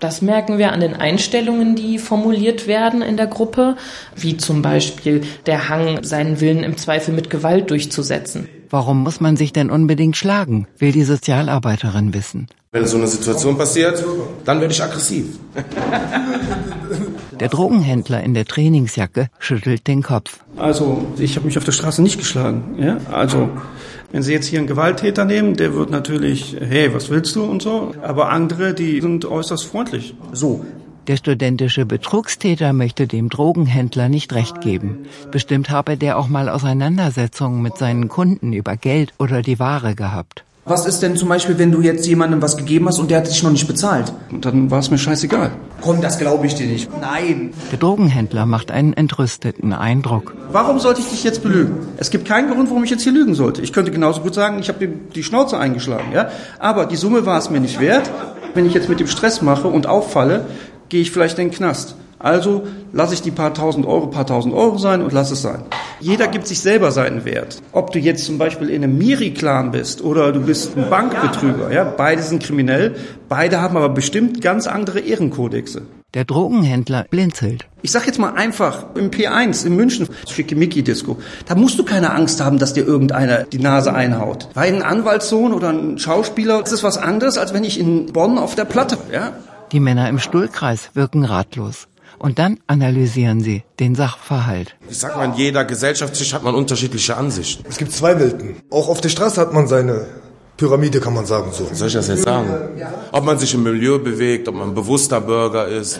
Das 0.00 0.22
merken 0.22 0.58
wir 0.58 0.72
an 0.72 0.80
den 0.80 0.94
Einstellungen, 0.94 1.76
die 1.76 1.98
formuliert 1.98 2.66
werden 2.66 3.00
in 3.00 3.16
der 3.16 3.26
Gruppe, 3.26 3.76
wie 4.16 4.36
zum 4.36 4.60
Beispiel 4.60 5.22
der 5.46 5.68
Hang, 5.68 6.02
seinen 6.02 6.40
Willen 6.40 6.62
im 6.62 6.76
Zweifel 6.76 7.14
mit 7.14 7.30
Gewalt 7.30 7.70
durchzusetzen. 7.70 8.48
Warum 8.70 9.02
muss 9.02 9.20
man 9.20 9.36
sich 9.36 9.52
denn 9.52 9.70
unbedingt 9.70 10.16
schlagen, 10.16 10.66
will 10.78 10.90
die 10.92 11.04
Sozialarbeiterin 11.04 12.12
wissen. 12.12 12.48
Wenn 12.72 12.86
so 12.86 12.96
eine 12.96 13.06
Situation 13.06 13.56
passiert, 13.56 14.04
dann 14.44 14.60
werde 14.60 14.74
ich 14.74 14.82
aggressiv. 14.82 15.38
Der 17.40 17.48
Drogenhändler 17.48 18.22
in 18.22 18.34
der 18.34 18.44
Trainingsjacke 18.44 19.28
schüttelt 19.38 19.86
den 19.86 20.02
Kopf. 20.02 20.38
Also 20.56 21.06
ich 21.18 21.36
habe 21.36 21.46
mich 21.46 21.58
auf 21.58 21.64
der 21.64 21.72
Straße 21.72 22.02
nicht 22.02 22.18
geschlagen. 22.18 22.76
Ja? 22.78 22.98
Also 23.10 23.50
wenn 24.12 24.22
Sie 24.22 24.32
jetzt 24.32 24.46
hier 24.46 24.60
einen 24.60 24.68
Gewalttäter 24.68 25.24
nehmen, 25.24 25.54
der 25.56 25.74
wird 25.74 25.90
natürlich, 25.90 26.56
hey, 26.60 26.94
was 26.94 27.10
willst 27.10 27.34
du 27.34 27.44
und 27.44 27.62
so. 27.62 27.94
Aber 28.02 28.30
andere, 28.30 28.72
die 28.72 29.00
sind 29.00 29.24
äußerst 29.24 29.64
freundlich. 29.64 30.14
So. 30.32 30.64
Der 31.06 31.16
studentische 31.16 31.84
Betrugstäter 31.84 32.72
möchte 32.72 33.06
dem 33.06 33.28
Drogenhändler 33.28 34.08
nicht 34.08 34.32
recht 34.32 34.60
geben. 34.60 35.06
Bestimmt 35.30 35.68
habe 35.68 35.96
der 35.98 36.16
auch 36.16 36.28
mal 36.28 36.48
Auseinandersetzungen 36.48 37.60
mit 37.60 37.76
seinen 37.76 38.08
Kunden 38.08 38.52
über 38.52 38.76
Geld 38.76 39.12
oder 39.18 39.42
die 39.42 39.58
Ware 39.58 39.94
gehabt. 39.94 40.44
Was 40.66 40.86
ist 40.86 41.00
denn 41.02 41.14
zum 41.14 41.28
Beispiel, 41.28 41.58
wenn 41.58 41.70
du 41.70 41.82
jetzt 41.82 42.06
jemandem 42.06 42.40
was 42.40 42.56
gegeben 42.56 42.88
hast 42.88 42.98
und 42.98 43.10
der 43.10 43.18
hat 43.18 43.28
dich 43.28 43.42
noch 43.42 43.50
nicht 43.50 43.66
bezahlt? 43.66 44.10
Und 44.30 44.46
dann 44.46 44.70
war 44.70 44.78
es 44.78 44.90
mir 44.90 44.96
scheißegal. 44.96 45.50
Komm, 45.82 46.00
das 46.00 46.18
glaube 46.18 46.46
ich 46.46 46.54
dir 46.54 46.66
nicht. 46.66 46.88
Nein. 47.02 47.52
Der 47.70 47.78
Drogenhändler 47.78 48.46
macht 48.46 48.70
einen 48.70 48.94
entrüsteten 48.94 49.74
Eindruck. 49.74 50.34
Warum 50.52 50.78
sollte 50.78 51.02
ich 51.02 51.08
dich 51.08 51.22
jetzt 51.22 51.42
belügen? 51.42 51.86
Es 51.98 52.08
gibt 52.08 52.26
keinen 52.26 52.50
Grund, 52.50 52.70
warum 52.70 52.82
ich 52.82 52.88
jetzt 52.88 53.02
hier 53.02 53.12
lügen 53.12 53.34
sollte. 53.34 53.60
Ich 53.60 53.74
könnte 53.74 53.90
genauso 53.90 54.22
gut 54.22 54.34
sagen, 54.34 54.58
ich 54.58 54.68
habe 54.68 54.88
die 54.88 55.22
Schnauze 55.22 55.58
eingeschlagen, 55.58 56.12
ja. 56.14 56.30
Aber 56.58 56.86
die 56.86 56.96
Summe 56.96 57.26
war 57.26 57.36
es 57.36 57.50
mir 57.50 57.60
nicht 57.60 57.78
wert. 57.78 58.10
Wenn 58.54 58.64
ich 58.64 58.72
jetzt 58.72 58.88
mit 58.88 59.00
dem 59.00 59.06
Stress 59.06 59.42
mache 59.42 59.68
und 59.68 59.86
auffalle, 59.86 60.46
gehe 60.88 61.02
ich 61.02 61.10
vielleicht 61.10 61.38
in 61.38 61.50
den 61.50 61.54
Knast. 61.54 61.94
Also 62.24 62.66
lasse 62.94 63.12
ich 63.12 63.20
die 63.20 63.30
paar 63.30 63.52
tausend 63.52 63.84
Euro, 63.84 64.06
paar 64.06 64.26
tausend 64.26 64.54
Euro 64.54 64.78
sein 64.78 65.02
und 65.02 65.12
lass 65.12 65.30
es 65.30 65.42
sein. 65.42 65.62
Jeder 66.00 66.26
gibt 66.26 66.46
sich 66.46 66.58
selber 66.58 66.90
seinen 66.90 67.26
Wert. 67.26 67.60
Ob 67.72 67.92
du 67.92 67.98
jetzt 67.98 68.24
zum 68.24 68.38
Beispiel 68.38 68.70
in 68.70 68.82
einem 68.82 68.96
Miri-Clan 68.96 69.72
bist 69.72 70.02
oder 70.02 70.32
du 70.32 70.40
bist 70.40 70.74
ein 70.74 70.88
Bankbetrüger, 70.88 71.70
ja, 71.70 71.84
beide 71.84 72.22
sind 72.22 72.42
kriminell, 72.42 72.96
beide 73.28 73.60
haben 73.60 73.76
aber 73.76 73.90
bestimmt 73.90 74.40
ganz 74.40 74.66
andere 74.66 75.00
Ehrenkodexe. 75.00 75.82
Der 76.14 76.24
Drogenhändler 76.24 77.04
blinzelt. 77.10 77.66
Ich 77.82 77.90
sag 77.90 78.06
jetzt 78.06 78.18
mal 78.18 78.32
einfach, 78.32 78.86
im 78.94 79.10
P1 79.10 79.66
in 79.66 79.76
München, 79.76 80.08
Schickimicki-Disco, 80.26 81.18
da 81.44 81.54
musst 81.54 81.78
du 81.78 81.84
keine 81.84 82.14
Angst 82.14 82.42
haben, 82.42 82.58
dass 82.58 82.72
dir 82.72 82.86
irgendeiner 82.86 83.42
die 83.42 83.58
Nase 83.58 83.92
einhaut. 83.92 84.48
Weil 84.54 84.72
ein 84.72 84.82
Anwaltssohn 84.82 85.52
oder 85.52 85.68
ein 85.68 85.98
Schauspieler, 85.98 86.62
das 86.62 86.72
ist 86.72 86.84
was 86.84 86.96
anderes, 86.96 87.36
als 87.36 87.52
wenn 87.52 87.64
ich 87.64 87.78
in 87.78 88.06
Bonn 88.14 88.38
auf 88.38 88.54
der 88.54 88.64
Platte, 88.64 88.96
ja. 89.12 89.32
Die 89.72 89.80
Männer 89.80 90.08
im 90.08 90.18
Stuhlkreis 90.18 90.90
wirken 90.94 91.24
ratlos. 91.24 91.86
Und 92.18 92.38
dann 92.38 92.58
analysieren 92.66 93.40
sie 93.40 93.64
den 93.80 93.94
Sachverhalt. 93.94 94.76
Ich 94.88 94.98
sag 94.98 95.16
mal, 95.16 95.26
in 95.26 95.34
jeder 95.34 95.64
Gesellschaftsschicht 95.64 96.32
hat 96.32 96.42
man 96.42 96.54
unterschiedliche 96.54 97.16
Ansichten. 97.16 97.64
Es 97.68 97.76
gibt 97.78 97.92
zwei 97.92 98.18
Welten. 98.18 98.56
Auch 98.70 98.88
auf 98.88 99.00
der 99.00 99.08
Straße 99.08 99.40
hat 99.40 99.52
man 99.52 99.66
seine 99.66 100.06
Pyramide, 100.56 101.00
kann 101.00 101.14
man 101.14 101.26
sagen 101.26 101.50
so. 101.52 101.68
Soll 101.72 101.88
ich 101.88 101.94
das 101.94 102.08
jetzt 102.08 102.22
sagen? 102.22 102.48
Ob 103.12 103.24
man 103.24 103.38
sich 103.38 103.54
im 103.54 103.62
Milieu 103.64 103.98
bewegt, 103.98 104.48
ob 104.48 104.54
man 104.54 104.68
ein 104.68 104.74
bewusster 104.74 105.20
Bürger 105.20 105.66
ist. 105.66 105.98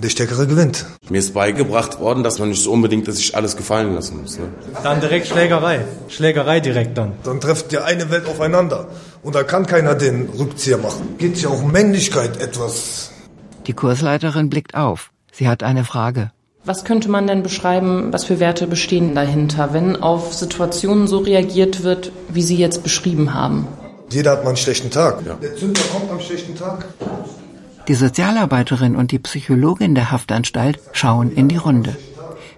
Der 0.00 0.10
Stärkere 0.10 0.46
gewinnt. 0.46 0.86
Mir 1.10 1.18
ist 1.18 1.34
beigebracht 1.34 1.98
worden, 1.98 2.22
dass 2.22 2.38
man 2.38 2.50
nicht 2.50 2.62
so 2.62 2.70
unbedingt 2.70 3.12
sich 3.12 3.34
alles 3.34 3.56
gefallen 3.56 3.94
lassen 3.94 4.22
muss. 4.22 4.38
Ne? 4.38 4.46
Dann 4.84 5.00
direkt 5.00 5.26
Schlägerei. 5.26 5.84
Schlägerei 6.08 6.60
direkt 6.60 6.96
dann. 6.96 7.14
Dann 7.24 7.40
trifft 7.40 7.72
ja 7.72 7.82
eine 7.82 8.08
Welt 8.08 8.26
aufeinander. 8.28 8.86
Und 9.24 9.34
da 9.34 9.42
kann 9.42 9.66
keiner 9.66 9.96
den 9.96 10.28
Rückzieher 10.28 10.78
machen. 10.78 11.16
Geht 11.18 11.38
ja 11.38 11.48
auch 11.48 11.62
um 11.62 11.72
Männlichkeit 11.72 12.40
etwas. 12.40 13.10
Die 13.66 13.72
Kursleiterin 13.72 14.48
blickt 14.48 14.76
auf. 14.76 15.10
Sie 15.38 15.46
hat 15.46 15.62
eine 15.62 15.84
Frage. 15.84 16.32
Was 16.64 16.84
könnte 16.84 17.08
man 17.08 17.28
denn 17.28 17.44
beschreiben, 17.44 18.12
was 18.12 18.24
für 18.24 18.40
Werte 18.40 18.66
bestehen 18.66 19.14
dahinter, 19.14 19.72
wenn 19.72 19.94
auf 19.94 20.34
Situationen 20.34 21.06
so 21.06 21.18
reagiert 21.18 21.84
wird, 21.84 22.10
wie 22.28 22.42
Sie 22.42 22.56
jetzt 22.56 22.82
beschrieben 22.82 23.34
haben? 23.34 23.68
Jeder 24.10 24.32
hat 24.32 24.42
mal 24.42 24.48
einen 24.48 24.56
schlechten 24.56 24.90
Tag. 24.90 25.24
Ja. 25.24 25.34
Der 25.34 25.54
Zünder 25.54 25.80
kommt 25.92 26.10
am 26.10 26.18
schlechten 26.18 26.56
Tag. 26.56 26.86
Die 27.86 27.94
Sozialarbeiterin 27.94 28.96
und 28.96 29.12
die 29.12 29.20
Psychologin 29.20 29.94
der 29.94 30.10
Haftanstalt 30.10 30.80
schauen 30.90 31.30
in 31.30 31.46
die 31.46 31.56
Runde. 31.56 31.94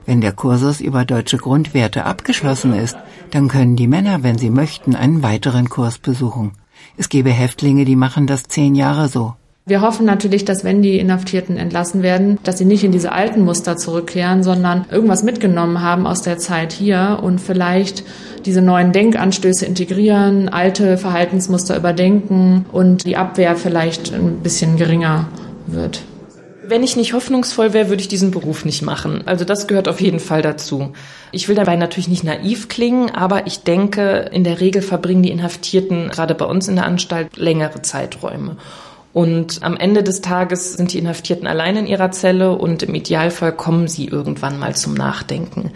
Wenn 0.07 0.23
der 0.23 0.33
Kursus 0.33 0.81
über 0.81 1.05
deutsche 1.05 1.37
Grundwerte 1.37 2.07
abgeschlossen 2.07 2.73
ist, 2.73 2.97
dann 3.31 3.49
können 3.49 3.77
die 3.77 3.89
Männer, 3.89 4.23
wenn 4.23 4.39
sie 4.39 4.49
möchten, 4.49 4.97
einen 4.97 5.23
weiteren 5.23 5.69
Kurs 5.69 5.99
besuchen. 5.99 6.53
Es 6.97 7.11
gäbe 7.11 7.31
Häftlinge, 7.31 7.85
die 7.85 7.97
machen 7.97 8.27
das 8.27 8.45
zehn 8.45 8.75
Jahre 8.75 9.09
so. 9.09 9.35
Wir 9.67 9.83
hoffen 9.83 10.07
natürlich, 10.07 10.45
dass 10.45 10.65
wenn 10.65 10.83
die 10.83 10.99
Inhaftierten 10.99 11.57
entlassen 11.57 12.03
werden, 12.03 12.39
dass 12.43 12.59
sie 12.59 12.65
nicht 12.65 12.83
in 12.83 12.93
diese 12.93 13.13
alten 13.13 13.45
Muster 13.45 13.77
zurückkehren, 13.77 14.43
sondern 14.43 14.87
irgendwas 14.91 15.23
mitgenommen 15.23 15.83
haben 15.83 16.07
aus 16.07 16.23
der 16.23 16.39
Zeit 16.39 16.73
hier 16.73 17.21
und 17.23 17.41
vielleicht 17.41 18.05
diese 18.47 18.63
neuen 18.63 18.93
Denkanstöße 18.93 19.67
integrieren, 19.67 20.49
alte 20.49 20.97
Verhaltensmuster 20.97 21.77
überdenken 21.77 22.65
und 22.73 23.05
die 23.05 23.17
Abwehr 23.17 23.55
vielleicht 23.55 24.13
ein 24.15 24.39
bisschen 24.39 24.77
geringer 24.77 25.29
wird. 25.67 26.03
Wenn 26.71 26.83
ich 26.85 26.97
nicht 26.97 27.15
hoffnungsvoll 27.15 27.73
wäre, 27.73 27.89
würde 27.89 28.01
ich 28.01 28.07
diesen 28.09 28.31
Beruf 28.31 28.65
nicht 28.65 28.83
machen. 28.83 29.23
Also 29.27 29.45
das 29.45 29.67
gehört 29.67 29.89
auf 29.89 30.01
jeden 30.01 30.21
Fall 30.21 30.41
dazu. 30.41 30.93
Ich 31.33 31.49
will 31.49 31.57
dabei 31.57 31.75
natürlich 31.75 32.07
nicht 32.07 32.23
naiv 32.23 32.69
klingen, 32.69 33.11
aber 33.11 33.47
ich 33.49 33.65
denke, 33.65 34.31
in 34.33 34.45
der 34.45 34.61
Regel 34.61 34.81
verbringen 34.81 35.25
die 35.25 35.33
Inhaftierten 35.33 36.09
gerade 36.11 36.35
bei 36.37 36.45
uns 36.45 36.69
in 36.69 36.77
der 36.77 36.87
Anstalt 36.87 37.37
längere 37.37 37.83
Zeiträume. 37.83 38.57
Und 39.13 39.63
am 39.63 39.77
Ende 39.77 40.03
des 40.03 40.21
Tages 40.21 40.75
sind 40.75 40.93
die 40.93 40.99
Inhaftierten 40.99 41.47
allein 41.47 41.77
in 41.77 41.87
ihrer 41.87 42.13
Zelle 42.13 42.57
und 42.57 42.83
im 42.83 42.95
Idealfall 42.95 43.53
kommen 43.53 43.89
sie 43.89 44.07
irgendwann 44.07 44.59
mal 44.59 44.77
zum 44.77 44.95
Nachdenken. 44.95 45.73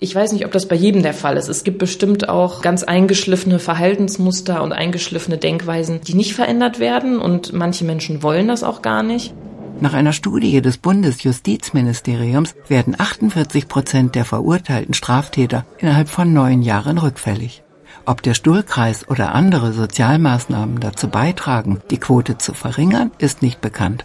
Ich 0.00 0.14
weiß 0.14 0.32
nicht, 0.32 0.44
ob 0.44 0.52
das 0.52 0.68
bei 0.68 0.74
jedem 0.74 1.02
der 1.02 1.14
Fall 1.14 1.36
ist. 1.36 1.48
Es 1.48 1.64
gibt 1.64 1.78
bestimmt 1.78 2.28
auch 2.28 2.62
ganz 2.62 2.82
eingeschliffene 2.82 3.58
Verhaltensmuster 3.58 4.62
und 4.62 4.72
eingeschliffene 4.72 5.38
Denkweisen, 5.38 6.00
die 6.02 6.14
nicht 6.14 6.34
verändert 6.34 6.78
werden 6.78 7.18
und 7.20 7.52
manche 7.52 7.84
Menschen 7.84 8.22
wollen 8.22 8.48
das 8.48 8.64
auch 8.64 8.82
gar 8.82 9.02
nicht. 9.02 9.32
Nach 9.80 9.92
einer 9.92 10.12
Studie 10.12 10.60
des 10.60 10.78
Bundesjustizministeriums 10.78 12.54
werden 12.68 12.94
48 12.98 13.66
Prozent 13.66 14.14
der 14.14 14.24
verurteilten 14.24 14.94
Straftäter 14.94 15.64
innerhalb 15.78 16.08
von 16.08 16.32
neun 16.32 16.62
Jahren 16.62 16.98
rückfällig. 16.98 17.63
Ob 18.06 18.22
der 18.22 18.34
Stuhlkreis 18.34 19.08
oder 19.08 19.34
andere 19.34 19.72
Sozialmaßnahmen 19.72 20.80
dazu 20.80 21.08
beitragen, 21.08 21.80
die 21.90 21.98
Quote 21.98 22.36
zu 22.36 22.52
verringern, 22.52 23.10
ist 23.18 23.40
nicht 23.40 23.60
bekannt. 23.60 24.04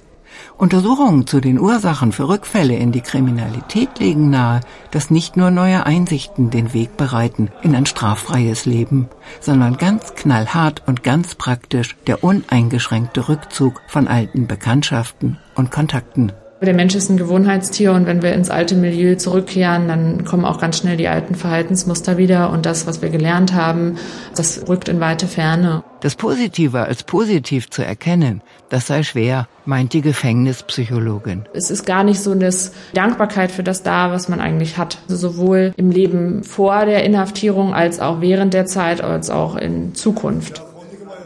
Untersuchungen 0.57 1.27
zu 1.27 1.41
den 1.41 1.59
Ursachen 1.59 2.12
für 2.12 2.29
Rückfälle 2.29 2.75
in 2.75 2.91
die 2.91 3.01
Kriminalität 3.01 3.99
legen 3.99 4.29
nahe, 4.29 4.62
dass 4.91 5.12
nicht 5.12 5.35
nur 5.35 5.51
neue 5.51 5.85
Einsichten 5.85 6.49
den 6.49 6.73
Weg 6.73 6.95
bereiten 6.97 7.49
in 7.62 7.75
ein 7.75 7.85
straffreies 7.85 8.65
Leben, 8.65 9.09
sondern 9.41 9.77
ganz 9.77 10.13
knallhart 10.15 10.83
und 10.85 11.03
ganz 11.03 11.35
praktisch 11.35 11.97
der 12.07 12.23
uneingeschränkte 12.23 13.27
Rückzug 13.27 13.81
von 13.88 14.07
alten 14.07 14.47
Bekanntschaften 14.47 15.38
und 15.55 15.71
Kontakten. 15.71 16.31
Der 16.62 16.74
Mensch 16.74 16.93
ist 16.93 17.10
ein 17.10 17.15
Gewohnheitstier 17.15 17.93
und 17.93 18.06
wenn 18.06 18.22
wir 18.22 18.34
ins 18.34 18.50
alte 18.50 18.76
Milieu 18.76 19.15
zurückkehren, 19.15 19.88
dann 19.88 20.26
kommen 20.26 20.43
auch 20.43 20.60
ganz 20.60 20.78
schnell 20.78 20.98
die 20.98 21.08
alten 21.08 21.36
Verhaltensmuster 21.36 22.17
wieder 22.17 22.50
und 22.52 22.65
das, 22.65 22.86
was 22.86 23.02
wir 23.02 23.10
gelernt 23.10 23.54
haben, 23.54 23.95
das 24.36 24.67
rückt 24.67 24.89
in 24.89 25.00
weite 25.00 25.28
Ferne. 25.28 25.84
Das 26.02 26.15
Positive 26.15 26.82
als 26.82 27.04
positiv 27.04 27.69
zu 27.69 27.84
erkennen, 27.84 28.41
das 28.67 28.88
sei 28.88 29.04
schwer, 29.04 29.48
meint 29.63 29.93
die 29.93 30.02
Gefängnispsychologin. 30.02 31.45
Es 31.54 31.72
ist 31.72 31.86
gar 31.86 32.04
nicht 32.04 32.19
so 32.19 32.32
eine 32.32 32.50
Dankbarkeit 32.93 33.52
für 33.52 33.63
das 33.63 33.84
da, 33.84 34.12
was 34.12 34.28
man 34.28 34.41
eigentlich 34.41 34.78
hat. 34.78 34.98
Also 35.08 35.30
sowohl 35.30 35.74
im 35.78 35.91
Leben 35.91 36.43
vor 36.43 36.86
der 36.86 37.06
Inhaftierung 37.06 37.74
als 37.74 38.02
auch 38.02 38.19
während 38.19 38.54
der 38.54 38.65
Zeit 38.65 39.02
als 39.02 39.30
auch 39.30 39.56
in 39.56 39.95
Zukunft. 39.95 40.62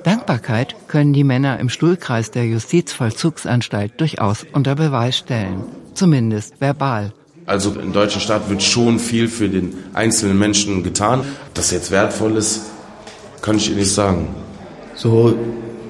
Dankbarkeit 0.03 0.75
können 0.87 1.13
die 1.13 1.23
Männer 1.23 1.59
im 1.59 1.69
Stuhlkreis 1.69 2.31
der 2.31 2.45
Justizvollzugsanstalt 2.45 3.99
durchaus 3.99 4.45
unter 4.51 4.75
Beweis 4.75 5.17
stellen. 5.17 5.63
Zumindest 5.93 6.59
verbal. 6.59 7.13
Also 7.45 7.71
im 7.71 7.93
deutschen 7.93 8.21
Staat 8.21 8.49
wird 8.49 8.63
schon 8.63 8.99
viel 8.99 9.27
für 9.27 9.49
den 9.49 9.73
einzelnen 9.93 10.37
Menschen 10.37 10.83
getan. 10.83 11.21
Ob 11.21 11.53
das 11.53 11.71
jetzt 11.71 11.91
wertvoll 11.91 12.37
ist, 12.37 12.61
kann 13.41 13.57
ich 13.57 13.67
Ihnen 13.69 13.79
nicht 13.79 13.93
sagen. 13.93 14.27
So 14.95 15.35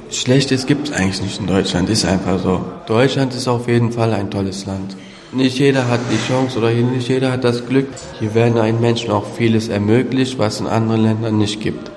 Schlechtes 0.10 0.66
gibt 0.66 0.90
es 0.90 0.96
eigentlich 0.96 1.22
nicht 1.22 1.40
in 1.40 1.48
Deutschland, 1.48 1.90
ist 1.90 2.06
einfach 2.06 2.40
so. 2.40 2.64
Deutschland 2.86 3.34
ist 3.34 3.48
auf 3.48 3.68
jeden 3.68 3.92
Fall 3.92 4.14
ein 4.14 4.30
tolles 4.30 4.66
Land. 4.66 4.96
Nicht 5.32 5.58
jeder 5.58 5.88
hat 5.88 6.00
die 6.12 6.28
Chance 6.28 6.60
oder 6.60 6.70
nicht 6.70 7.10
jeder 7.10 7.32
hat 7.32 7.44
das 7.44 7.66
Glück. 7.66 7.88
Hier 8.20 8.36
werden 8.36 8.60
einem 8.60 8.80
Menschen 8.80 9.10
auch 9.10 9.26
vieles 9.26 9.68
ermöglicht, 9.68 10.38
was 10.38 10.60
in 10.60 10.68
anderen 10.68 11.02
Ländern 11.02 11.40
nicht 11.40 11.60
gibt. 11.60 11.93